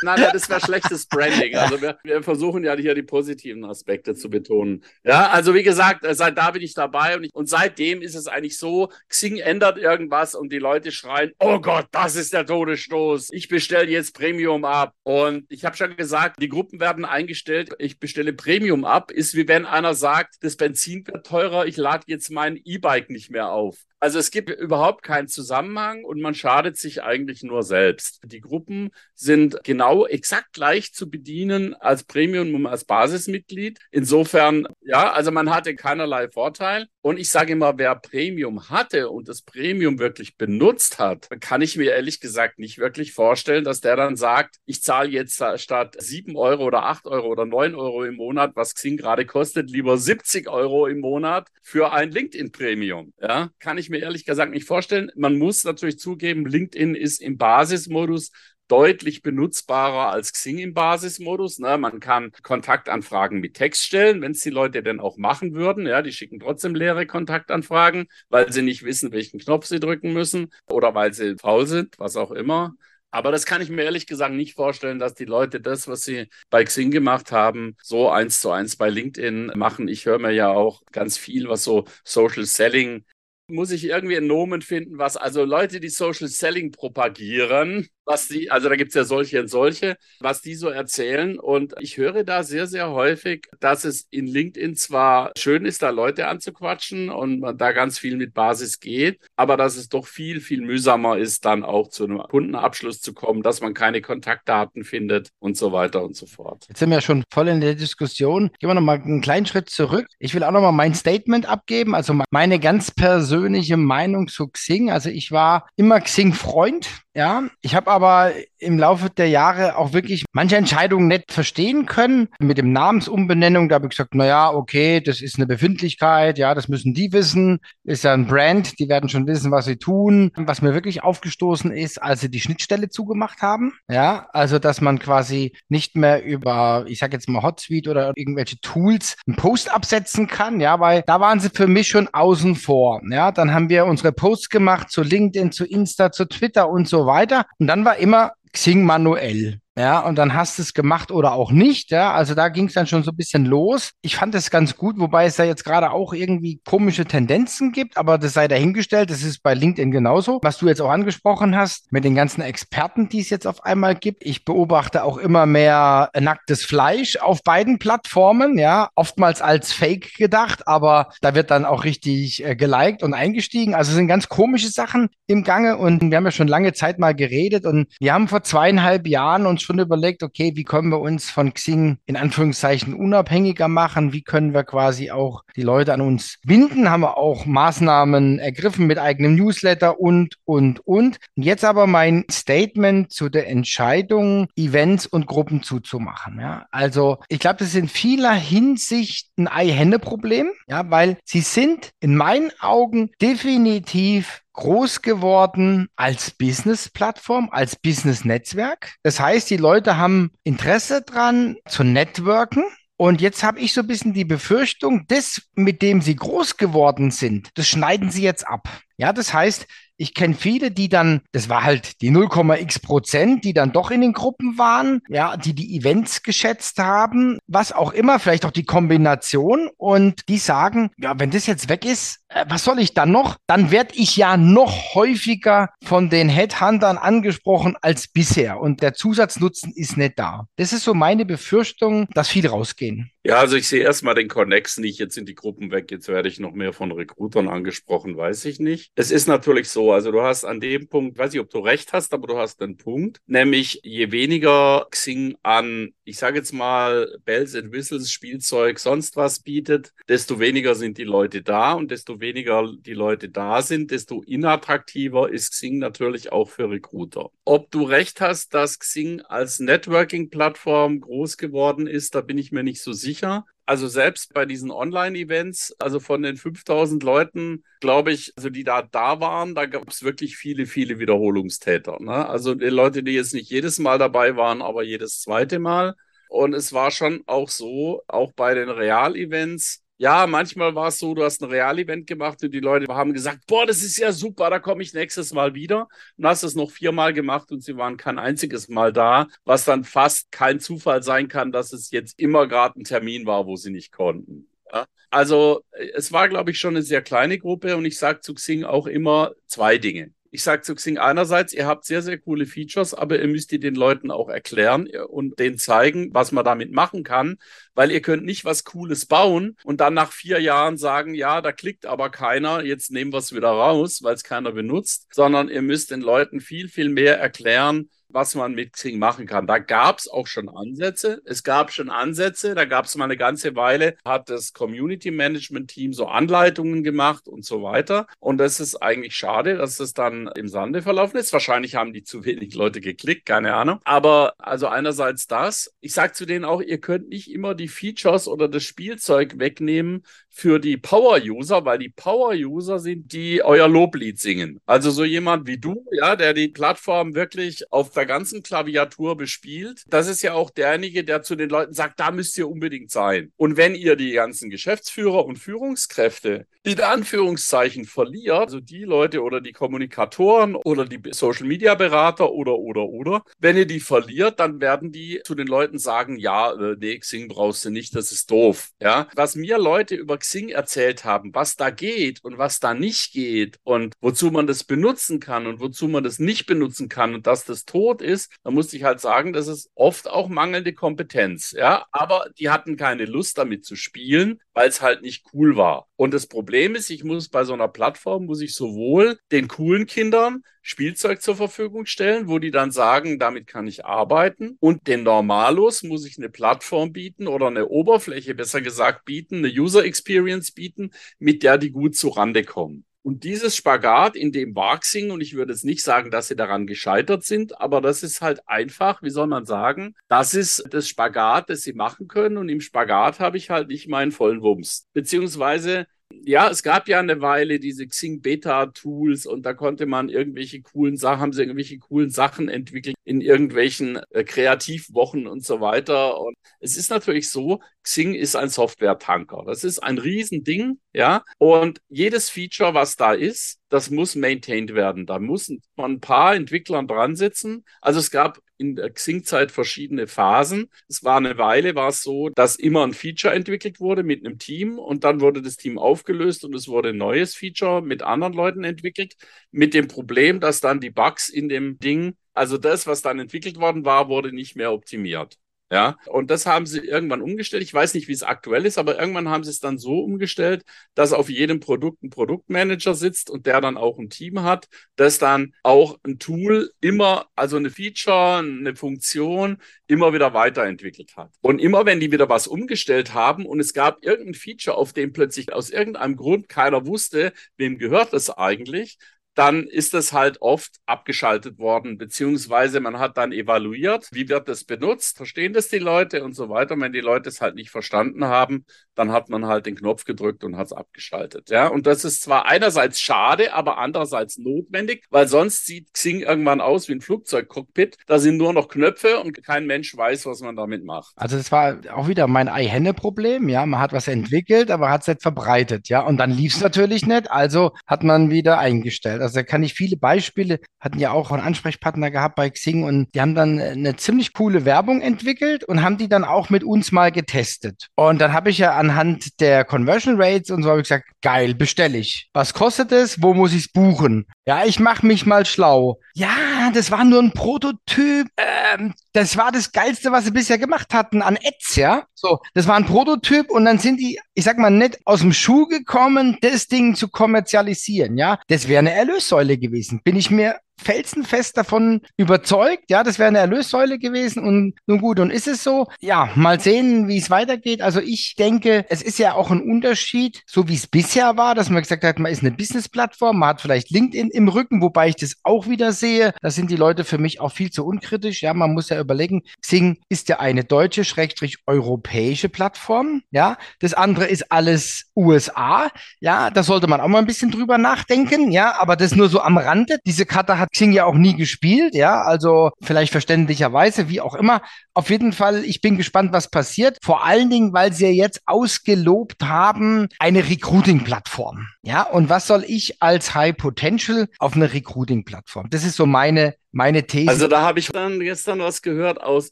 Nein, 0.03 0.27
das 0.33 0.49
wäre 0.49 0.61
schlechtes 0.61 1.07
Branding. 1.07 1.57
Also 1.57 1.81
wir, 1.81 1.99
wir, 2.03 2.23
versuchen 2.23 2.65
ja 2.65 2.77
hier 2.77 2.95
die 2.95 3.03
positiven 3.03 3.65
Aspekte 3.65 4.15
zu 4.15 4.31
betonen. 4.31 4.85
Ja, 5.05 5.29
also 5.31 5.55
wie 5.55 5.63
gesagt, 5.63 6.05
äh, 6.05 6.15
seit 6.15 6.39
da 6.39 6.51
bin 6.51 6.63
ich 6.63 6.75
dabei 6.75 7.17
und, 7.17 7.25
ich, 7.25 7.35
und 7.35 7.49
seitdem 7.49 8.03
ist 8.03 8.15
es 8.15 8.27
eigentlich 8.27 8.59
so, 8.59 8.91
Xing 9.09 9.39
ändert 9.39 9.79
irgendwas 9.79 10.35
und 10.35 10.53
die 10.53 10.59
Leute 10.59 10.93
schreien, 10.93 11.33
oh 11.39 11.61
Gott, 11.61 11.87
das 11.93 12.17
ist 12.17 12.33
der 12.33 12.47
Todesstoß. 12.47 13.29
Ich 13.33 13.49
bestelle 13.49 13.91
jetzt 13.91 14.15
Premium 14.15 14.65
ab. 14.65 14.95
Und 15.03 15.47
ich 15.49 15.65
habe 15.65 15.77
schon 15.77 15.97
gesagt, 15.97 16.41
die 16.41 16.49
Gruppen 16.49 16.81
werden 16.81 17.05
eingestellt, 17.05 17.71
ich 17.79 17.99
bestelle 17.99 18.33
Premium 18.33 18.85
ab, 18.85 19.11
ist 19.11 19.35
wie 19.35 19.49
wenn 19.49 19.67
einer 19.67 19.95
sagt, 19.95 20.37
das 20.43 20.57
Benzin 20.57 21.07
wird 21.07 21.27
teurer, 21.27 21.67
ich 21.67 21.77
lade 21.77 22.05
jetzt 22.07 22.31
mein 22.31 22.61
E-Bike 22.65 23.11
nicht 23.11 23.31
mehr 23.31 23.51
auf. 23.51 23.77
Also 24.01 24.19
es 24.19 24.31
gibt 24.31 24.49
überhaupt 24.49 25.03
keinen 25.03 25.29
Zusammenhang 25.29 26.05
und 26.05 26.23
man 26.23 26.35
schadet 26.35 26.79
sich 26.79 27.03
eigentlich 27.03 27.43
nur 27.43 27.63
selbst. 27.63 28.21
Die 28.25 28.41
Gruppen 28.41 28.91
sind 29.15 29.63
genau 29.63 30.07
exakt 30.07 30.55
gleich 30.55 30.95
zu 30.95 31.11
bedienen 31.11 31.75
als 31.75 32.05
Premium 32.05 32.55
und 32.55 32.67
als 32.67 32.87
Basismitglied. 32.87 33.79
Insofern, 33.91 34.67
ja, 34.81 35.13
also 35.13 35.31
man 35.31 35.51
hatte 35.51 35.77
keinerlei 35.77 36.31
Vorteil. 36.31 36.87
Und 37.03 37.19
ich 37.19 37.31
sage 37.31 37.53
immer, 37.53 37.79
wer 37.79 37.95
Premium 37.95 38.69
hatte 38.69 39.09
und 39.09 39.27
das 39.27 39.41
Premium 39.41 39.99
wirklich 39.99 40.37
benutzt 40.37 40.99
hat, 40.99 41.29
kann 41.41 41.63
ich 41.63 41.77
mir 41.77 41.93
ehrlich 41.93 42.21
gesagt 42.21 42.59
nicht 42.59 42.77
wirklich 42.79 43.15
vorstellen, 43.15 43.65
dass 43.65 43.81
der 43.81 43.97
dann 43.97 44.17
sagt, 44.17 44.57
ich 44.67 44.83
zahle 44.83 45.09
jetzt 45.09 45.43
statt 45.57 45.97
sieben 45.99 46.37
Euro 46.37 46.65
oder 46.65 46.85
acht 46.85 47.07
Euro 47.07 47.29
oder 47.29 47.47
neun 47.47 47.75
Euro 47.75 48.05
im 48.05 48.17
Monat, 48.17 48.53
was 48.55 48.75
Xing 48.75 48.99
gerade 48.99 49.25
kostet, 49.25 49.71
lieber 49.71 49.97
70 49.97 50.49
Euro 50.51 50.87
im 50.89 51.01
Monat 51.01 51.49
für 51.63 51.93
ein 51.93 52.11
LinkedIn 52.11 52.53
Premium. 52.53 53.15
Ja, 53.19 53.51
kann 53.61 53.79
ich 53.79 53.89
mir 53.89 53.99
ehrlich 53.99 54.27
gesagt 54.27 54.53
nicht 54.53 54.67
vorstellen. 54.67 55.11
Man 55.17 55.39
muss 55.39 55.65
natürlich 55.65 55.99
zugeben, 55.99 56.45
LinkedIn 56.45 56.95
ist 56.95 57.23
im 57.23 57.39
Basismodus 57.39 58.31
deutlich 58.71 59.23
benutzbarer 59.23 60.11
als 60.11 60.33
Xing 60.33 60.59
im 60.59 60.75
Basismodus. 60.75 61.59
Ne? 61.59 61.77
Man 61.79 62.01
kann 62.01 62.33
Kontaktanfragen 62.43 63.41
mit 63.41 63.55
Text 63.55 63.83
stellen, 63.85 64.23
wenn 64.23 64.33
es 64.33 64.41
die 64.41 64.51
Leute 64.51 64.83
denn 64.83 65.01
auch 65.01 65.17
machen 65.17 65.55
würden. 65.55 65.87
Ja, 65.87 66.03
die 66.03 66.13
schicken 66.13 66.39
trotzdem 66.41 66.75
leere 66.75 67.07
Kontaktanfragen, 67.07 68.07
weil 68.29 68.53
sie 68.53 68.63
nicht 68.63 68.85
wissen, 68.85 69.13
welchen 69.13 69.41
Knopf 69.41 69.67
sie 69.67 69.81
drücken 69.81 70.13
müssen 70.13 70.53
oder 70.69 70.95
weil 70.95 71.13
sie 71.13 71.37
faul 71.37 71.67
sind, 71.67 71.99
was 71.99 72.17
auch 72.17 72.31
immer. 72.31 72.75
Aber 73.13 73.33
das 73.33 73.45
kann 73.45 73.61
ich 73.61 73.71
mir 73.71 73.83
ehrlich 73.83 74.07
gesagt 74.07 74.35
nicht 74.35 74.55
vorstellen, 74.55 75.01
dass 75.01 75.15
die 75.15 75.25
Leute 75.25 75.61
das, 75.61 75.89
was 75.89 76.03
sie 76.03 76.29
bei 76.49 76.63
Xing 76.63 76.93
gemacht 76.93 77.33
haben, 77.33 77.77
so 77.83 78.09
eins 78.09 78.41
zu 78.41 78.53
eins 78.53 78.77
bei 78.77 78.89
LinkedIn 78.89 79.53
machen. 79.57 79.89
Ich 79.89 80.07
höre 80.07 80.21
mir 80.21 80.31
ja 80.31 80.51
auch 80.51 80.83
ganz 80.93 81.19
viel, 81.19 81.49
was 81.49 81.65
so 81.65 81.87
Social 82.05 82.45
Selling 82.45 83.05
muss 83.51 83.71
ich 83.71 83.85
irgendwie 83.85 84.17
einen 84.17 84.27
Nomen 84.27 84.63
finden, 84.63 84.99
was 84.99 85.17
also 85.17 85.45
Leute, 85.45 85.81
die 85.81 85.89
Social 85.89 86.29
Selling 86.29 86.73
propagieren, 86.73 87.89
was 88.05 88.29
die, 88.29 88.51
also 88.51 88.69
da 88.69 88.77
gibt 88.77 88.89
es 88.91 88.95
ja 88.95 89.05
solche 89.05 89.41
und 89.41 89.49
solche, 89.49 89.97
was 90.19 90.43
die 90.43 90.55
so 90.55 90.69
erzählen. 90.69 91.39
Und 91.39 91.75
ich 91.81 91.97
höre 91.97 92.25
da 92.25 92.43
sehr, 92.43 92.67
sehr 92.67 92.91
häufig, 92.91 93.47
dass 93.61 93.85
es 93.85 94.07
in 94.11 94.27
LinkedIn 94.27 94.75
zwar 94.77 95.33
schön 95.39 95.65
ist, 95.65 95.83
da 95.83 95.91
Leute 95.91 96.27
anzuquatschen 96.27 97.11
und 97.11 97.41
man 97.41 97.57
da 97.57 97.73
ganz 97.73 97.99
viel 97.99 98.17
mit 98.17 98.35
Basis 98.35 98.81
geht, 98.81 99.21
aber 99.37 99.57
dass 99.57 99.77
es 99.77 99.89
doch 99.89 100.07
viel, 100.07 100.41
viel 100.41 100.61
mühsamer 100.61 101.19
ist, 101.19 101.45
dann 101.45 101.63
auch 101.63 101.89
zu 101.89 102.05
einem 102.05 102.19
Kundenabschluss 102.19 103.01
zu 103.01 103.13
kommen, 103.15 103.43
dass 103.43 103.61
man 103.61 103.75
keine 103.75 104.01
Kontaktdaten 104.01 104.85
findet 104.85 105.31
und 105.39 105.57
so 105.57 105.73
weiter 105.73 106.03
und 106.03 106.17
so 106.17 106.27
fort. 106.27 106.65
Jetzt 106.69 106.81
sind 106.81 106.91
wir 106.91 107.01
schon 107.01 107.23
voll 107.31 107.49
in 107.49 107.61
der 107.61 107.75
Diskussion. 107.75 108.51
Gehen 108.59 108.69
wir 108.69 108.75
nochmal 108.75 109.01
einen 109.01 109.21
kleinen 109.21 109.47
Schritt 109.47 109.71
zurück. 109.71 110.07
Ich 110.19 110.35
will 110.35 110.43
auch 110.43 110.53
nochmal 110.53 110.73
mein 110.73 110.95
Statement 110.95 111.49
abgeben, 111.49 111.95
also 111.95 112.19
meine 112.31 112.59
ganz 112.59 112.91
persönliche 112.91 113.40
Meinung 113.77 114.29
zu 114.29 114.49
Xing. 114.49 114.91
Also 114.91 115.11
ich 115.11 115.33
war 115.33 115.67
immer 115.77 116.01
Xing-Freund. 116.01 116.89
Ja, 117.13 117.43
ich 117.61 117.75
habe 117.75 117.91
aber 117.91 118.31
im 118.59 118.79
Laufe 118.79 119.11
der 119.11 119.29
Jahre 119.29 119.77
auch 119.77 119.93
wirklich 119.93 120.25
manche 120.33 120.57
Entscheidungen 120.57 121.09
nicht 121.09 121.33
verstehen 121.33 121.87
können. 121.87 122.29
Mit 122.39 122.57
dem 122.57 122.73
Namensumbenennung, 122.73 123.69
da 123.69 123.77
habe 123.77 123.87
ich 123.87 123.91
gesagt, 123.91 124.15
na 124.15 124.27
ja, 124.27 124.53
okay, 124.53 125.01
das 125.01 125.21
ist 125.21 125.37
eine 125.37 125.49
Befindlichkeit, 125.49 126.39
ja, 126.39 126.55
das 126.55 126.69
müssen 126.69 126.95
die 126.95 127.13
wissen, 127.13 127.59
ist 127.83 128.05
ja 128.05 128.13
ein 128.13 128.29
Brand, 128.29 128.79
die 128.79 128.89
werden 128.89 129.09
schon 129.09 129.27
wissen, 129.27 129.51
was 129.51 129.65
sie 129.65 129.77
tun. 129.77 130.31
Was 130.37 130.63
mir 130.63 130.73
wirklich 130.73 131.03
aufgestoßen 131.03 131.73
ist, 131.73 132.01
als 132.01 132.21
sie 132.21 132.31
die 132.31 132.39
Schnittstelle 132.39 132.91
zugemacht 132.91 133.43
haben, 133.43 133.73
ja, 133.89 134.29
also 134.33 134.61
dass 134.61 134.81
man 134.81 135.01
quasi 135.01 135.53
nicht 135.69 135.97
mehr 135.97 136.25
über, 136.25 136.85
ich 136.87 137.01
sage 137.01 137.15
jetzt 137.15 137.29
mal 137.29 137.43
Hotsuite 137.43 137.91
oder 137.91 138.13
irgendwelche 138.15 138.61
Tools 138.61 139.17
einen 139.27 139.37
Post 139.37 139.75
absetzen 139.75 140.29
kann, 140.29 140.61
ja, 140.61 140.79
weil 140.79 141.03
da 141.09 141.19
waren 141.19 141.41
sie 141.41 141.51
für 141.53 141.67
mich 141.67 141.89
schon 141.89 142.07
außen 142.07 142.55
vor, 142.55 143.01
ja. 143.11 143.30
Dann 143.39 143.53
haben 143.53 143.69
wir 143.69 143.87
unsere 143.87 144.13
Posts 144.13 144.49
gemacht 144.49 144.91
zu 144.91 145.03
LinkedIn, 145.03 145.53
zu 145.53 145.65
Insta, 145.65 146.13
zu 146.13 146.27
Twitter 146.27 146.69
und 146.69 146.89
so 146.89 147.07
weiter. 147.07 147.47
Und 147.59 147.67
dann 147.67 147.85
war 147.85 147.97
immer 147.97 148.33
Xing 148.53 148.85
manuell. 148.85 149.61
Ja, 149.81 150.01
und 150.01 150.17
dann 150.17 150.35
hast 150.35 150.59
du 150.59 150.63
es 150.63 150.75
gemacht 150.75 151.11
oder 151.11 151.33
auch 151.33 151.53
nicht, 151.53 151.91
ja. 151.91 152.13
Also 152.13 152.35
da 152.35 152.51
ging 152.51 152.67
es 152.67 152.75
dann 152.75 152.87
schon 152.87 153.03
so 153.03 153.13
ein 153.13 153.17
bisschen 153.17 153.47
los. 153.47 153.93
Ich 154.03 154.17
fand 154.17 154.35
es 154.35 154.51
ganz 154.51 154.77
gut, 154.77 154.97
wobei 154.99 155.25
es 155.25 155.37
da 155.37 155.45
jetzt 155.45 155.65
gerade 155.65 155.93
auch 155.93 156.13
irgendwie 156.13 156.61
komische 156.67 157.07
Tendenzen 157.07 157.73
gibt, 157.73 157.97
aber 157.97 158.19
das 158.19 158.35
sei 158.35 158.47
dahingestellt. 158.47 159.11
Das 159.11 159.23
ist 159.23 159.43
bei 159.43 159.55
LinkedIn 159.55 159.91
genauso. 159.91 160.39
Was 160.43 160.59
du 160.59 160.69
jetzt 160.69 160.83
auch 160.83 160.91
angesprochen 160.91 161.57
hast, 161.57 161.91
mit 161.91 162.05
den 162.05 162.15
ganzen 162.15 162.43
Experten, 162.43 163.09
die 163.09 163.21
es 163.21 163.31
jetzt 163.31 163.47
auf 163.47 163.65
einmal 163.65 163.95
gibt. 163.95 164.23
Ich 164.23 164.45
beobachte 164.45 165.03
auch 165.03 165.17
immer 165.17 165.47
mehr 165.47 166.11
nacktes 166.19 166.63
Fleisch 166.63 167.17
auf 167.17 167.43
beiden 167.43 167.79
Plattformen, 167.79 168.59
ja. 168.59 168.91
Oftmals 168.97 169.41
als 169.41 169.73
Fake 169.73 170.15
gedacht, 170.19 170.69
aber 170.69 171.09
da 171.23 171.35
wird 171.35 171.51
dann 171.51 171.65
auch 171.65 171.85
richtig 171.85 172.45
äh, 172.45 172.55
geliked 172.55 173.03
und 173.03 173.15
eingestiegen. 173.15 173.75
Also 173.75 173.95
sind 173.95 174.09
ganz 174.09 174.29
komische 174.29 174.69
Sachen 174.69 175.09
im 175.27 175.43
Gange 175.43 175.79
und 175.79 176.03
wir 176.03 176.19
haben 176.19 176.27
ja 176.27 176.33
schon 176.33 176.49
lange 176.49 176.75
Zeit 176.75 176.99
mal 176.99 177.15
geredet 177.15 177.65
und 177.65 177.87
wir 177.99 178.13
haben 178.13 178.29
vor 178.29 178.43
zweieinhalb 178.43 179.07
Jahren 179.07 179.47
uns 179.47 179.70
schon 179.71 179.79
überlegt, 179.79 180.25
okay, 180.25 180.53
wie 180.57 180.65
können 180.65 180.89
wir 180.89 180.99
uns 180.99 181.31
von 181.31 181.55
Xing 181.55 181.99
in 182.07 182.17
Anführungszeichen 182.17 182.93
unabhängiger 182.93 183.69
machen? 183.69 184.13
Wie 184.13 184.23
können 184.23 184.53
wir 184.53 184.65
quasi 184.65 185.13
auch 185.13 185.45
die 185.55 185.63
Leute 185.63 185.95
an 185.95 186.01
uns 186.01 186.39
binden? 186.45 186.91
Haben 186.91 187.03
wir 187.03 187.17
auch 187.17 187.47
Maßnahmen 187.47 188.41
ergriffen 188.41 188.89
mit 188.89 188.99
eigenem 188.99 189.37
Newsletter 189.37 190.01
und, 190.01 190.39
und, 190.45 190.81
und. 190.81 191.19
Und 191.37 191.45
jetzt 191.45 191.65
aber 191.65 191.87
mein 191.87 192.25
Statement 192.29 193.13
zu 193.13 193.29
der 193.29 193.49
Entscheidung, 193.49 194.49
Events 194.57 195.07
und 195.07 195.27
Gruppen 195.27 195.63
zuzumachen. 195.63 196.41
Ja, 196.41 196.67
also 196.73 197.19
ich 197.29 197.39
glaube, 197.39 197.59
das 197.61 197.69
ist 197.69 197.77
in 197.77 197.89
vieler 197.89 198.33
Hinsicht 198.33 199.29
ein 199.39 199.47
Ei-Henne-Problem, 199.47 200.51
ja, 200.67 200.91
weil 200.91 201.17
sie 201.25 201.43
sind 201.43 201.91
in 202.01 202.17
meinen 202.17 202.51
Augen 202.59 203.11
definitiv 203.23 204.40
groß 204.61 205.01
geworden 205.01 205.89
als 205.97 206.33
Business-Plattform, 206.33 207.49
als 207.51 207.77
Business-Netzwerk. 207.77 208.95
Das 209.03 209.19
heißt, 209.19 209.49
die 209.49 209.57
Leute 209.57 209.97
haben 209.97 210.33
Interesse 210.45 211.01
dran 211.01 211.57
zu 211.67 211.83
networken. 211.83 212.65
Und 212.99 213.23
jetzt 213.23 213.43
habe 213.43 213.59
ich 213.59 213.73
so 213.73 213.81
ein 213.81 213.87
bisschen 213.87 214.13
die 214.13 214.27
Befürchtung, 214.27 215.07
das, 215.09 215.41
mit 215.55 215.81
dem 215.81 216.03
sie 216.03 216.15
groß 216.15 216.59
geworden 216.59 217.11
sind, 217.11 217.49
das 217.55 217.67
schneiden 217.69 218.11
sie 218.11 218.23
jetzt 218.23 218.47
ab. 218.47 218.69
Ja, 218.99 219.15
das 219.15 219.33
heißt, 219.33 219.67
ich 220.01 220.15
kenne 220.15 220.35
viele, 220.35 220.71
die 220.71 220.89
dann, 220.89 221.21
das 221.33 221.51
war 221.51 221.63
halt 221.63 222.01
die 222.01 222.11
0,x 222.11 222.79
Prozent, 222.79 223.45
die 223.45 223.53
dann 223.53 223.73
doch 223.73 223.91
in 223.91 224.01
den 224.01 224.15
Gruppen 224.15 224.57
waren, 224.57 225.03
ja, 225.11 225.37
die 225.37 225.53
die 225.53 225.77
Events 225.77 226.23
geschätzt 226.23 226.79
haben, 226.79 227.39
was 227.47 227.71
auch 227.71 227.93
immer, 227.93 228.19
vielleicht 228.19 228.47
auch 228.47 228.51
die 228.51 228.65
Kombination 228.65 229.69
und 229.77 230.27
die 230.31 230.39
sagen, 230.39 230.91
ja, 230.97 231.19
wenn 231.19 231.31
das 231.31 231.47
jetzt 231.47 231.69
weg 231.69 231.85
ist, 231.85 232.21
äh, 232.29 232.47
was 232.49 232.65
soll 232.65 232.79
ich 232.79 232.95
dann 232.95 233.13
noch? 233.13 233.37
Dann 233.47 233.71
werde 233.71 233.95
ich 233.95 234.17
ja 234.17 234.39
noch 234.39 234.95
häufiger 234.95 235.69
von 235.85 236.09
den 236.09 236.31
Headhuntern 236.31 236.97
angesprochen 236.97 237.77
als 237.83 238.09
bisher 238.09 238.59
und 238.59 238.81
der 238.81 238.95
Zusatznutzen 238.95 239.71
ist 239.75 239.99
nicht 239.99 240.19
da. 240.19 240.47
Das 240.57 240.73
ist 240.73 240.85
so 240.85 240.95
meine 240.95 241.27
Befürchtung, 241.27 242.07
dass 242.15 242.29
viele 242.29 242.49
rausgehen. 242.49 243.11
Ja, 243.23 243.37
also 243.37 243.57
ich 243.57 243.69
sehe 243.69 243.83
erstmal 243.83 244.15
den 244.15 244.29
Connex 244.29 244.79
nicht. 244.79 244.99
Jetzt 244.99 245.15
sind 245.15 245.29
die 245.29 245.35
Gruppen 245.35 245.71
weg. 245.71 245.91
Jetzt 245.91 246.09
werde 246.09 246.31
ich 246.31 246.41
noch 246.41 246.53
mehr 246.53 246.73
von 246.73 246.91
Recruitern 246.91 247.49
angesprochen, 247.49 248.17
weiß 248.17 248.47
ich 248.47 248.61
nicht. 248.61 248.93
Es 248.95 249.11
ist 249.11 249.29
natürlich 249.29 249.69
so, 249.69 249.93
also 249.93 250.11
du 250.11 250.23
hast 250.23 250.47
an 250.47 250.59
dem 250.59 250.89
Punkt, 250.89 251.19
weiß 251.19 251.35
ich, 251.35 251.41
ob 251.41 251.51
du 251.51 251.59
recht 251.59 251.93
hast, 251.93 252.15
aber 252.15 252.27
du 252.27 252.39
hast 252.39 252.63
einen 252.63 252.79
Punkt, 252.79 253.21
nämlich 253.27 253.81
je 253.83 254.11
weniger 254.11 254.87
Xing 254.91 255.37
an, 255.43 255.91
ich 256.05 256.17
sage 256.17 256.39
jetzt 256.39 256.53
mal, 256.53 257.15
Bells 257.27 257.55
and 257.55 257.73
Whistles, 257.73 258.11
Spielzeug, 258.11 258.79
sonst 258.79 259.17
was 259.17 259.41
bietet, 259.41 259.93
desto 260.09 260.41
weniger 260.41 260.75
sind 260.75 260.97
die 260.97 261.05
Leute 261.05 261.43
da 261.43 261.75
und 261.75 261.91
desto 261.91 262.21
weniger 262.21 262.73
die 262.81 262.95
Leute 262.95 263.29
da 263.29 263.61
sind, 263.61 263.91
desto 263.91 264.23
inattraktiver 264.23 265.31
ist 265.31 265.51
Xing 265.51 265.77
natürlich 265.77 266.33
auch 266.33 266.49
für 266.49 266.71
Recruiter. 266.71 267.31
Ob 267.45 267.71
du 267.71 267.83
recht 267.83 268.23
hast, 268.23 268.55
dass 268.55 268.79
Xing 268.79 269.21
als 269.21 269.61
Networking-Plattform 269.61 271.01
groß 271.01 271.37
geworden 271.37 271.87
ist, 271.87 272.15
da 272.15 272.23
bin 272.23 272.39
ich 272.39 272.51
mir 272.51 272.63
nicht 272.63 272.81
so 272.81 272.93
sicher 272.95 273.10
sicher. 273.11 273.45
Also 273.67 273.87
selbst 273.87 274.35
bei 274.35 274.47
diesen 274.47 274.71
Online-Events, 274.71 275.77
also 275.79 276.01
von 276.01 276.23
den 276.23 276.37
5000 276.37 277.03
Leuten, 277.03 277.63
glaube 277.81 278.13
ich, 278.13 278.33
also 278.37 278.51
die 278.51 278.65
da 278.65 278.83
da 278.83 279.21
waren, 279.21 279.55
da 279.55 279.67
gab 279.67 279.89
es 279.89 280.03
wirklich 280.03 280.37
viele, 280.37 280.67
viele 280.67 280.99
Wiederholungstäter. 280.99 281.99
Ne? 282.01 282.29
Also 282.29 282.55
die 282.55 282.67
Leute, 282.67 283.03
die 283.03 283.13
jetzt 283.13 283.33
nicht 283.33 283.51
jedes 283.51 283.79
Mal 283.79 283.99
dabei 283.99 284.37
waren, 284.37 284.61
aber 284.61 284.83
jedes 284.83 285.21
zweite 285.21 285.61
Mal. 285.61 285.95
Und 286.29 286.55
es 286.55 286.73
war 286.73 286.91
schon 286.91 287.23
auch 287.27 287.49
so, 287.49 288.03
auch 288.09 288.33
bei 288.33 288.55
den 288.55 288.71
Real-Events, 288.71 289.83
ja, 290.01 290.27
manchmal 290.27 290.75
war 290.75 290.89
es 290.89 290.99
so, 290.99 291.13
du 291.13 291.23
hast 291.23 291.43
ein 291.43 291.51
Realevent 291.51 292.07
gemacht 292.07 292.43
und 292.43 292.53
die 292.53 292.61
Leute 292.61 292.91
haben 292.91 293.13
gesagt, 293.13 293.47
boah, 293.47 293.67
das 293.67 293.83
ist 293.83 293.99
ja 293.99 294.13
super, 294.13 294.49
da 294.49 294.59
komme 294.59 294.83
ich 294.83 294.95
nächstes 294.95 295.35
Mal 295.35 295.53
wieder. 295.53 295.89
Und 296.17 296.27
hast 296.27 296.43
es 296.43 296.55
noch 296.55 296.71
viermal 296.71 297.13
gemacht 297.13 297.53
und 297.53 297.63
sie 297.63 297.77
waren 297.77 297.99
kein 297.99 298.19
einziges 298.19 298.71
Mal 298.71 298.95
da, 298.95 299.29
was 299.45 299.67
dann 299.67 299.85
fast 299.85 300.33
kein 300.33 300.59
Zufall 300.59 301.03
sein 301.03 301.29
kann, 301.29 301.53
dass 301.53 301.75
es 301.75 301.91
jetzt 301.91 302.19
immer 302.19 302.47
gerade 302.49 302.81
ein 302.81 302.85
Termin 302.85 303.27
war, 303.27 303.47
wo 303.47 303.57
sie 303.57 303.71
nicht 303.71 303.93
konnten. 303.93 304.49
Ja? 304.73 304.87
Also 305.11 305.65
es 305.95 306.13
war, 306.13 306.31
glaube 306.31 306.53
ich, 306.53 306.59
schon 306.59 306.77
eine 306.77 306.83
sehr 306.83 307.03
kleine 307.03 307.39
Gruppe 307.39 307.77
und 307.77 307.85
ich 307.85 307.99
sage 307.99 308.21
zu 308.21 308.33
Xing 308.33 308.65
auch 308.65 308.87
immer 308.87 309.33
zwei 309.49 309.77
Dinge 309.77 310.15
ich 310.31 310.43
sage 310.43 310.63
zu 310.63 310.75
Xing 310.75 310.99
einerseits, 310.99 311.53
ihr 311.53 311.67
habt 311.67 311.85
sehr, 311.85 312.03
sehr 312.03 312.19
coole 312.19 312.47
Features, 312.47 312.95
aber 312.95 313.19
ihr 313.21 313.27
müsst 313.27 313.51
die 313.51 313.59
den 313.59 313.75
Leuten 313.75 314.11
auch 314.11 314.29
erklären 314.29 314.89
und 315.09 315.39
denen 315.39 315.59
zeigen, 315.59 316.15
was 316.15 316.31
man 316.31 316.45
damit 316.45 316.73
machen 316.73 317.03
kann, 317.03 317.37
weil 317.75 317.91
ihr 317.91 318.01
könnt 318.01 318.25
nicht 318.25 318.45
was 318.45 318.65
Cooles 318.65 319.07
bauen 319.07 319.57
und 319.65 319.81
dann 319.81 319.95
nach 319.95 320.13
vier 320.13 320.41
Jahren 320.41 320.77
sagen, 320.77 321.15
ja, 321.15 321.41
da 321.41 321.53
klickt 321.53 321.85
aber 321.85 322.11
keiner, 322.11 322.63
jetzt 322.63 322.91
nehmen 322.91 323.13
wir 323.13 323.19
es 323.19 323.35
wieder 323.35 323.51
raus, 323.51 324.03
weil 324.03 324.15
es 324.15 324.23
keiner 324.23 324.53
benutzt, 324.53 325.09
sondern 325.13 325.49
ihr 325.49 325.63
müsst 325.63 325.91
den 325.91 326.01
Leuten 326.01 326.41
viel, 326.41 326.69
viel 326.69 326.89
mehr 326.89 327.19
erklären, 327.19 327.91
was 328.13 328.35
man 328.35 328.55
mit 328.55 328.73
Xing 328.73 328.99
machen 328.99 329.27
kann. 329.27 329.47
Da 329.47 329.59
gab 329.59 329.99
es 329.99 330.09
auch 330.09 330.27
schon 330.27 330.49
Ansätze. 330.49 331.23
Es 331.25 331.43
gab 331.43 331.73
schon 331.73 331.91
Ansätze, 331.91 332.55
da 332.55 332.65
gab 332.65 332.85
es 332.85 332.97
mal 332.97 333.05
eine 333.05 333.17
ganze 333.17 333.57
Weile, 333.57 333.97
hat 334.05 334.31
das 334.31 334.53
Community 334.53 335.11
Management 335.11 335.71
Team 335.71 335.93
so 335.93 336.07
Anleitungen 336.07 336.83
gemacht 336.83 337.29
und 337.29 337.45
so 337.45 337.63
weiter. 337.63 338.07
Und 338.19 338.39
das 338.39 338.61
ist 338.61 338.77
eigentlich 338.77 339.17
schade, 339.17 339.57
dass 339.57 339.77
das 339.77 339.95
dann 339.95 340.29
im 340.37 340.49
Sande 340.49 340.83
verlaufen 340.83 341.19
ist. 341.19 341.33
Wahrscheinlich 341.33 341.75
haben 341.75 341.93
die 341.93 342.05
zu 342.05 342.25
wenig 342.25 342.55
Leute 342.55 342.81
geklickt, 342.81 343.27
keine 343.27 343.55
Ahnung. 343.55 343.81
Aber 343.85 344.35
also 344.39 344.67
einerseits 344.67 345.27
das. 345.27 345.73
Ich 345.81 345.95
sage 345.95 346.13
zu 346.13 346.27
denen 346.27 346.45
auch, 346.45 346.61
ihr 346.61 346.79
könnt 346.79 347.09
nicht 347.09 347.31
immer 347.31 347.55
die 347.55 347.69
Features 347.69 348.29
oder 348.29 348.49
das 348.49 348.63
Spielzeug 348.63 349.39
wegnehmen 349.39 350.05
für 350.29 350.59
die 350.59 350.77
Power-User, 350.77 351.65
weil 351.65 351.79
die 351.79 351.89
Power-User 351.89 352.79
sind, 352.79 353.13
die 353.13 353.43
euer 353.43 353.69
Loblied 353.69 354.19
singen. 354.19 354.61
Also 354.65 354.91
so 354.91 355.05
jemand 355.05 355.47
wie 355.47 355.59
du, 355.59 355.85
ja, 355.93 356.17
der 356.17 356.35
die 356.35 356.49
Plattform 356.49 357.15
wirklich 357.15 357.71
auf 357.73 357.91
der 358.01 358.07
ganzen 358.07 358.43
Klaviatur 358.43 359.17
bespielt. 359.17 359.85
Das 359.89 360.09
ist 360.09 360.23
ja 360.23 360.33
auch 360.33 360.51
derjenige, 360.51 361.05
der 361.05 361.23
zu 361.23 361.37
den 361.37 361.51
Leuten 361.51 361.75
sagt, 361.75 362.01
da 362.01 362.11
müsst 362.11 362.37
ihr 362.39 362.49
unbedingt 362.49 362.91
sein. 362.91 363.31
Und 363.37 363.59
wenn 363.59 363.75
ihr 363.75 363.95
die 363.95 364.13
ganzen 364.13 364.49
Geschäftsführer 364.49 365.27
und 365.27 365.37
Führungskräfte 365.37 366.47
in 366.63 366.81
Anführungszeichen 366.81 367.87
verliert, 367.87 368.37
also 368.37 368.61
die 368.61 368.85
Leute 368.85 369.23
oder 369.23 369.41
die 369.41 369.53
Kommunikatoren 369.53 370.55
oder 370.57 370.85
die 370.85 371.01
Social 371.13 371.47
Media 371.47 371.75
Berater 371.75 372.33
oder 372.33 372.59
oder 372.59 372.85
oder, 372.85 373.23
wenn 373.39 373.57
ihr 373.57 373.67
die 373.67 373.81
verliert, 373.81 374.41
dann 374.41 374.61
werden 374.61 374.93
die 374.93 375.21
zu 375.25 375.35
den 375.35 375.47
Leuten 375.47 375.79
sagen, 375.79 376.19
ja, 376.19 376.53
äh, 376.53 376.77
nee, 376.79 376.99
Xing 376.99 377.29
brauchst 377.29 377.65
du 377.65 377.71
nicht, 377.71 377.97
das 377.97 378.13
ist 378.13 378.31
doof. 378.31 378.69
Ja, 378.81 379.09
was 379.15 379.37
mir 379.37 379.59
Leute 379.59 379.95
über 379.95 380.19
Xing 380.19 380.51
erzählt 380.51 381.05
haben, 381.05 381.35
was 381.35 381.57
da 381.57 381.71
geht 381.71 382.23
und 382.23 382.37
was 382.37 382.61
da 382.61 382.75
nicht 382.75 383.13
geht 383.13 383.57
und 383.63 383.95
wozu 384.01 384.31
man 384.31 384.47
das 384.47 384.65
benutzen 384.65 385.19
kann 385.19 385.47
und 385.47 385.61
wozu 385.61 385.89
man 385.89 386.05
das 386.05 386.19
nicht 386.19 386.45
benutzen 386.45 386.91
kann 386.91 387.15
und 387.15 387.27
dass 387.27 387.45
das 387.45 387.65
tot 387.65 388.03
ist, 388.03 388.31
dann 388.43 388.53
musste 388.53 388.77
ich 388.77 388.85
halt 388.85 389.01
sagen, 389.01 389.33
das 389.33 389.49
ist 389.49 389.71
oft 389.75 390.09
auch 390.09 390.29
mangelnde 390.29 390.75
Kompetenz. 390.75 391.53
Ja, 391.53 391.87
aber 391.91 392.27
die 392.39 392.51
hatten 392.51 392.77
keine 392.77 393.07
Lust 393.07 393.39
damit 393.39 393.65
zu 393.65 393.77
spielen, 393.77 394.41
weil 394.53 394.69
es 394.69 394.83
halt 394.83 395.01
nicht 395.01 395.25
cool 395.33 395.57
war. 395.57 395.87
Und 395.97 396.15
das 396.15 396.27
Problem 396.27 396.50
ist, 396.55 396.91
ich 396.91 397.05
muss 397.05 397.29
bei 397.29 397.45
so 397.45 397.53
einer 397.53 397.69
Plattform, 397.69 398.27
muss 398.27 398.41
ich 398.41 398.55
sowohl 398.55 399.19
den 399.31 399.49
coolen 399.49 399.87
Kindern 399.87 400.43
Spielzeug 400.63 401.23
zur 401.23 401.37
Verfügung 401.37 401.87
stellen, 401.87 402.29
wo 402.29 402.39
die 402.39 402.51
dann 402.51 402.71
sagen, 402.71 403.19
damit 403.19 403.47
kann 403.47 403.67
ich 403.67 403.85
arbeiten. 403.85 404.57
Und 404.61 404.87
den 404.87 405.03
Normalos 405.03 405.83
muss 405.83 406.07
ich 406.07 406.19
eine 406.19 406.29
Plattform 406.29 406.93
bieten 406.93 407.27
oder 407.27 407.47
eine 407.47 407.69
Oberfläche, 407.69 408.35
besser 408.35 408.61
gesagt, 408.61 409.05
bieten, 409.05 409.37
eine 409.37 409.49
User 409.49 409.85
Experience 409.85 410.53
bieten, 410.53 410.91
mit 411.19 411.43
der 411.43 411.59
die 411.59 411.71
gut 411.71 411.97
zurande 411.97 412.45
kommen. 412.45 412.85
Und 413.03 413.25
dieses 413.25 413.57
Spagat, 413.57 414.15
in 414.15 414.31
dem 414.31 414.55
Waxing, 414.55 415.11
und 415.11 415.23
ich 415.23 415.35
würde 415.35 415.53
jetzt 415.53 415.65
nicht 415.65 415.83
sagen, 415.83 416.11
dass 416.11 416.29
sie 416.29 416.37
daran 416.37 416.67
gescheitert 416.67 417.25
sind, 417.25 417.59
aber 417.59 417.81
das 417.81 418.03
ist 418.03 418.21
halt 418.21 418.47
einfach, 418.47 419.03
wie 419.03 419.09
soll 419.09 419.27
man 419.27 419.47
sagen, 419.47 419.95
das 420.09 420.35
ist 420.35 420.65
das 420.71 420.87
Spagat, 420.87 421.49
das 421.49 421.63
sie 421.63 421.73
machen 421.73 422.09
können. 422.09 422.37
Und 422.37 422.51
im 422.51 422.61
Spagat 422.61 423.19
habe 423.19 423.39
ich 423.39 423.49
halt 423.49 423.69
nicht 423.69 423.89
meinen 423.89 424.13
vollen 424.13 424.43
Wumms. 424.43 424.87
Beziehungsweise 424.93 425.87
ja, 426.11 426.49
es 426.51 426.63
gab 426.63 426.89
ja 426.89 426.99
eine 427.01 427.21
Weile 427.21 427.61
diese 427.61 427.87
Xing 427.87 428.21
Beta 428.21 428.67
Tools 428.67 429.27
und 429.27 429.43
da 429.47 429.55
konnte 429.55 429.87
man 429.87 430.09
irgendwelche 430.09 430.61
coolen 430.61 430.97
Sachen, 430.97 431.21
haben 431.21 431.33
sie 431.33 431.43
irgendwelche 431.43 431.79
coolen 431.79 432.11
Sachen 432.11 432.49
entwickelt 432.49 432.95
in 433.05 433.21
irgendwelchen 433.21 434.01
äh, 434.11 434.25
Kreativwochen 434.25 435.27
und 435.27 435.45
so 435.45 435.61
weiter. 435.61 436.21
Und 436.21 436.37
es 436.61 436.77
ist 436.77 436.91
natürlich 436.91 437.31
so, 437.31 437.61
Xing 437.83 438.15
ist 438.15 438.37
ein 438.37 438.49
Software-Tanker. 438.49 439.45
Das 439.47 439.65
ist 439.65 439.79
ein 439.81 439.99
Riesending, 439.99 440.79
ja. 440.93 441.25
Und 441.39 441.81
jedes 441.89 442.29
Feature, 442.31 442.75
was 442.75 442.97
da 442.97 443.13
ist, 443.13 443.59
das 443.69 443.91
muss 443.91 444.15
maintained 444.15 444.75
werden. 444.75 445.07
Da 445.07 445.19
muss 445.19 445.53
man 445.77 445.93
ein 445.93 446.01
paar 446.01 446.35
Entwicklern 446.35 446.87
dran 446.87 447.17
sitzen. 447.17 447.65
Also 447.81 448.01
es 448.01 448.11
gab 448.11 448.41
in 448.61 448.77
der 448.77 448.91
Xing-Zeit 448.91 449.51
verschiedene 449.51 450.07
Phasen. 450.07 450.69
Es 450.89 451.03
war 451.03 451.17
eine 451.17 451.39
Weile, 451.39 451.75
war 451.75 451.89
es 451.89 452.03
so, 452.03 452.29
dass 452.29 452.57
immer 452.57 452.87
ein 452.87 452.95
Feature 452.95 453.35
entwickelt 453.35 453.81
wurde 453.81 454.03
mit 454.05 454.25
einem 454.25 454.39
Team 454.39 454.79
und 454.79 455.03
dann 455.05 455.21
wurde 455.21 455.43
das 455.43 455.57
Team 455.57 455.79
aufgelöst 455.79 456.45
und 456.45 456.55
es 456.55 456.69
wurde 456.69 456.91
ein 456.91 456.99
neues 456.99 457.35
Feature 457.35 457.83
mit 457.83 458.03
anderen 458.03 458.35
Leuten 458.35 458.65
entwickelt. 458.65 459.17
Mit 459.51 459.75
dem 459.75 459.89
Problem, 459.89 460.41
dass 460.41 460.61
dann 460.61 460.81
die 460.81 460.91
Bugs 460.91 461.29
in 461.29 461.49
dem 461.49 461.79
Ding, 461.79 462.17
also 462.35 462.59
das, 462.59 462.87
was 462.87 463.03
dann 463.03 463.19
entwickelt 463.19 463.59
worden 463.59 463.85
war, 463.85 464.09
wurde 464.09 464.33
nicht 464.33 464.57
mehr 464.57 464.73
optimiert. 464.73 465.40
Ja, 465.73 465.99
und 466.07 466.33
das 466.33 466.47
haben 466.47 466.67
sie 466.67 466.81
irgendwann 466.81 467.23
umgestellt. 467.23 467.63
Ich 467.63 467.73
weiß 467.73 467.95
nicht, 467.95 468.09
wie 468.09 468.13
es 468.13 468.25
aktuell 468.25 468.67
ist, 468.67 468.77
aber 468.77 468.99
irgendwann 468.99 469.29
haben 469.29 469.45
sie 469.45 469.51
es 469.51 469.61
dann 469.61 469.79
so 469.79 470.01
umgestellt, 470.01 470.65
dass 470.95 471.13
auf 471.13 471.31
jedem 471.31 471.61
Produkt 471.61 472.03
ein 472.03 472.11
Produktmanager 472.11 472.95
sitzt 472.95 473.31
und 473.31 473.47
der 473.47 473.61
dann 473.61 473.77
auch 473.77 473.97
ein 473.97 474.11
Team 474.11 474.43
hat, 474.43 474.69
das 474.97 475.21
dann 475.21 475.55
auch 475.63 475.97
ein 476.03 476.19
Tool 476.19 476.73
immer, 476.81 477.29
also 477.37 477.57
eine 477.57 477.71
Feature, 477.71 478.39
eine 478.39 478.75
Funktion 478.75 479.59
immer 479.87 480.13
wieder 480.13 480.35
weiterentwickelt 480.35 481.17
hat. 481.17 481.31
Und 481.41 481.61
immer 481.61 481.87
wenn 481.87 482.01
die 482.01 482.11
wieder 482.11 482.29
was 482.29 482.49
umgestellt 482.49 483.15
haben 483.15 483.47
und 483.47 483.61
es 483.61 483.73
gab 483.73 484.05
irgendein 484.05 484.35
Feature, 484.35 484.77
auf 484.77 484.93
dem 484.93 485.13
plötzlich 485.13 485.53
aus 485.53 485.71
irgendeinem 485.71 486.17
Grund 486.17 486.49
keiner 486.49 486.85
wusste, 486.85 487.33
wem 487.57 487.79
gehört 487.79 488.13
das 488.13 488.29
eigentlich, 488.29 488.99
dann 489.35 489.65
ist 489.65 489.95
das 489.95 490.13
halt 490.13 490.41
oft 490.41 490.77
abgeschaltet 490.87 491.59
worden, 491.59 491.99
beziehungsweise 491.99 492.81
man 492.81 492.99
hat 492.99 493.17
dann 493.17 493.33
evaluiert, 493.33 494.09
wie 494.13 494.29
wird 494.29 494.49
das 494.49 494.65
benutzt, 494.65 495.17
verstehen 495.17 495.53
das 495.53 495.69
die 495.69 495.79
Leute 495.79 496.25
und 496.25 496.35
so 496.35 496.49
weiter. 496.49 496.75
Und 496.75 496.81
wenn 496.81 496.93
die 496.93 497.01
Leute 497.01 497.29
es 497.29 497.41
halt 497.41 497.55
nicht 497.55 497.71
verstanden 497.71 498.25
haben, 498.25 498.65
dann 498.95 499.13
hat 499.13 499.31
man 499.31 499.47
halt 499.47 499.67
den 499.67 499.77
Knopf 499.77 500.05
gedrückt 500.05 500.45
und 500.45 500.57
hat 500.57 500.67
es 500.67 500.73
abgeschaltet. 500.73 501.49
Ja, 501.49 501.69
und 501.69 501.87
das 501.87 502.05
ist 502.05 502.23
zwar 502.23 502.47
einerseits 502.47 503.01
schade, 503.01 503.55
aber 503.55 503.79
andererseits 503.79 504.37
notwendig, 504.37 505.07
weil 505.11 505.27
sonst 505.27 505.65
sieht 505.65 505.95
Xing 505.95 506.21
irgendwann 506.21 506.61
aus 506.61 506.89
wie 506.89 506.93
ein 506.93 507.01
Flugzeugcockpit. 507.01 507.97
Da 508.07 508.19
sind 508.19 508.37
nur 508.37 508.53
noch 508.53 508.69
Knöpfe 508.69 509.21
und 509.21 509.43
kein 509.45 509.67
Mensch 509.67 509.97
weiß, 509.97 510.27
was 510.27 510.41
man 510.41 510.57
damit 510.57 510.85
macht. 510.85 511.15
Also 511.17 511.37
das 511.37 511.51
war 511.51 511.79
auch 511.95 512.09
wieder 512.09 512.27
mein 512.27 512.49
Ei-Henne-Problem. 512.49 513.49
Ja, 513.49 513.65
man 513.65 513.81
hat 513.81 513.93
was 513.93 514.07
entwickelt, 514.09 514.71
aber 514.71 514.91
hat 514.91 515.03
es 515.03 515.09
nicht 515.09 515.23
verbreitet. 515.23 515.89
Ja, 515.89 516.01
und 516.01 516.19
dann 516.19 516.31
lief 516.31 516.55
es 516.55 516.61
natürlich 516.61 517.07
nicht. 517.07 517.31
Also 517.31 517.73
hat 517.87 518.03
man 518.03 518.31
wieder 518.31 518.59
eingestellt. 518.59 519.23
Also 519.23 519.30
da 519.35 519.43
kann 519.43 519.63
ich 519.63 519.75
viele 519.75 519.97
Beispiele, 519.97 520.61
hatten 520.81 520.99
ja 520.99 521.13
auch 521.13 521.31
einen 521.31 521.43
Ansprechpartner 521.43 522.11
gehabt 522.11 522.37
bei 522.37 522.51
Xing 522.51 522.85
und 522.85 523.09
die 523.15 523.21
haben 523.21 523.35
dann 523.35 523.61
eine 523.61 523.97
ziemlich 523.97 524.33
coole 524.33 524.65
Werbung 524.65 525.01
entwickelt 525.01 525.65
und 525.65 525.83
haben 525.83 525.99
die 525.99 526.09
dann 526.09 526.25
auch 526.25 526.51
mit 526.51 526.65
uns 526.65 526.93
mal 526.93 527.13
getestet. 527.13 527.89
Und 527.97 528.21
dann 528.21 528.33
habe 528.33 528.51
ich 528.51 528.59
ja 528.59 528.77
anhand 528.77 529.41
der 529.41 529.65
Conversion 529.65 530.21
Rates 530.21 530.51
und 530.51 530.63
so 530.63 530.71
habe 530.71 530.81
ich 530.81 530.89
gesagt, 530.89 531.09
geil, 531.23 531.55
bestelle 531.55 531.99
ich. 531.99 532.29
Was 532.33 532.55
kostet 532.55 532.93
es? 532.93 533.23
Wo 533.23 533.35
muss 533.35 533.53
ich 533.53 533.67
es 533.67 533.73
buchen? 533.73 534.27
Ja, 534.47 534.65
ich 534.65 534.81
mache 534.81 535.07
mich 535.07 535.27
mal 535.27 535.47
schlau. 535.47 536.01
Ja, 536.15 536.29
das 536.73 536.91
war 536.91 537.05
nur 537.05 537.23
ein 537.23 537.33
Prototyp. 537.33 538.29
Ähm, 538.37 538.93
das 539.13 539.37
war 539.37 539.51
das 539.51 539.73
Geilste, 539.73 540.13
was 540.13 540.25
sie 540.25 540.31
bisher 540.31 540.59
gemacht 540.59 540.93
hatten 540.93 541.23
an 541.23 541.39
Ads, 541.43 541.77
ja. 541.77 542.05
So, 542.15 542.41
das 542.55 542.67
war 542.67 542.77
ein 542.77 542.85
Prototyp 542.85 543.51
und 543.51 543.65
dann 543.65 543.79
sind 543.79 543.99
die, 543.99 544.19
ich 544.35 544.45
sag 544.45 544.59
mal, 544.59 544.71
nicht 544.71 544.99
aus 545.07 545.21
dem 545.21 545.33
Schuh 545.33 545.67
gekommen, 545.67 546.37
das 546.43 546.67
Ding 546.67 546.95
zu 546.95 547.09
kommerzialisieren, 547.09 548.19
ja. 548.19 548.39
Das 548.49 548.69
wäre 548.69 548.81
eine 548.81 548.93
Erlössäule 548.93 549.57
gewesen. 549.57 550.03
Bin 550.05 550.17
ich 550.17 550.31
mir 550.31 550.57
felsenfest 550.83 551.57
davon 551.57 552.01
überzeugt. 552.17 552.85
Ja, 552.91 553.03
das 553.03 553.19
wäre 553.19 553.29
eine 553.29 553.39
Erlössäule 553.39 553.99
gewesen 553.99 554.43
und 554.43 554.75
nun 554.87 555.01
gut, 555.01 555.21
und 555.21 555.31
ist 555.31 555.49
es 555.49 555.63
so? 555.63 555.87
Ja, 556.01 556.31
mal 556.35 556.61
sehen, 556.61 557.09
wie 557.09 557.19
es 557.19 557.31
weitergeht. 557.31 557.83
Also 557.83 558.01
ich 558.01 558.35
denke, 558.39 558.85
es 558.89 559.03
ist 559.03 559.19
ja 559.19 559.35
auch 559.35 559.51
ein 559.51 559.63
Unterschied, 559.63 560.43
so 560.47 560.69
wie 560.69 560.75
es 560.75 560.87
bisher 560.87 561.37
war, 561.37 561.55
dass 561.55 561.71
man 561.71 561.83
gesagt 561.83 562.05
hat, 562.05 562.19
man 562.19 562.33
ist 562.33 562.43
eine 562.43 562.53
Business-Plattform, 562.53 563.39
man 563.39 563.51
hat 563.51 563.61
vielleicht 563.61 563.91
LinkedIn 563.91 564.31
im 564.31 564.49
Rücken, 564.49 564.83
wobei 564.83 565.09
ich 565.09 565.17
das 565.17 565.37
auch 565.43 565.69
wieder 565.69 565.93
sehe. 565.93 566.33
Da 566.41 566.51
sind 566.51 566.71
die 566.71 566.77
Leute 566.77 567.05
für 567.05 567.19
mich 567.19 567.41
auch 567.41 567.53
viel 567.53 567.71
zu 567.71 567.85
unkritisch. 567.85 568.43
Ja, 568.43 568.55
man 568.55 568.73
muss 568.73 568.89
ja 568.89 568.99
überlegen, 569.01 569.43
Xing 569.61 569.99
ist 570.09 570.29
ja 570.29 570.41
eine 570.41 570.65
deutsche, 570.65 571.05
schrägstrich 571.05 571.59
europäische 571.67 572.49
Plattform. 572.49 573.23
Ja, 573.31 573.59
das 573.81 573.95
andere 573.95 574.27
ist 574.27 574.51
alles 574.51 575.07
USA. 575.17 575.91
Ja, 576.21 576.51
da 576.51 576.63
sollte 576.63 576.87
man 576.87 577.01
auch 577.01 577.09
mal 577.09 577.19
ein 577.19 577.27
bisschen 577.27 577.51
drüber 577.51 577.79
nachdenken. 577.79 578.51
Ja, 578.51 578.81
aber 578.81 578.97
das 578.97 579.15
nur 579.15 579.29
so 579.29 579.41
am 579.41 579.59
Rande. 579.59 579.99
Diese 580.07 580.27
Karte 580.27 580.59
hat 580.59 580.70
Xing 580.73 580.93
ja 580.93 581.05
auch 581.05 581.15
nie 581.15 581.37
gespielt, 581.37 581.95
ja, 581.95 582.23
also 582.23 582.71
vielleicht 582.81 583.13
verständlicherweise, 583.13 584.09
wie 584.09 584.21
auch 584.21 584.35
immer. 584.35 584.63
Auf 584.95 585.11
jeden 585.11 585.33
Fall, 585.33 585.65
ich 585.65 585.81
bin 585.81 585.97
gespannt, 585.97 586.33
was 586.33 586.49
passiert. 586.49 586.99
Vor 587.03 587.25
allen 587.25 587.51
Dingen, 587.51 587.73
weil 587.73 587.93
sie 587.93 588.07
ja 588.07 588.13
jetzt 588.13 588.43
ausgelobt 588.47 589.43
haben, 589.43 590.09
eine 590.19 590.49
Recruiting-Plattform. 590.49 591.69
Ja, 591.83 592.03
und 592.03 592.29
was 592.29 592.47
soll 592.47 592.65
ich 592.67 593.03
als 593.03 593.35
High 593.35 593.57
Potential 593.57 594.29
auf 594.39 594.55
eine 594.55 594.73
Recruiting-Plattform? 594.73 595.69
Das 595.71 595.85
ist 595.85 595.97
so 595.97 596.07
meine 596.07 596.55
meine 596.73 597.05
These. 597.05 597.29
Also 597.29 597.49
da 597.49 597.63
habe 597.63 597.81
ich 597.81 597.89
dann 597.89 598.21
gestern 598.21 598.61
was 598.61 598.81
gehört 598.81 599.21
aus 599.21 599.51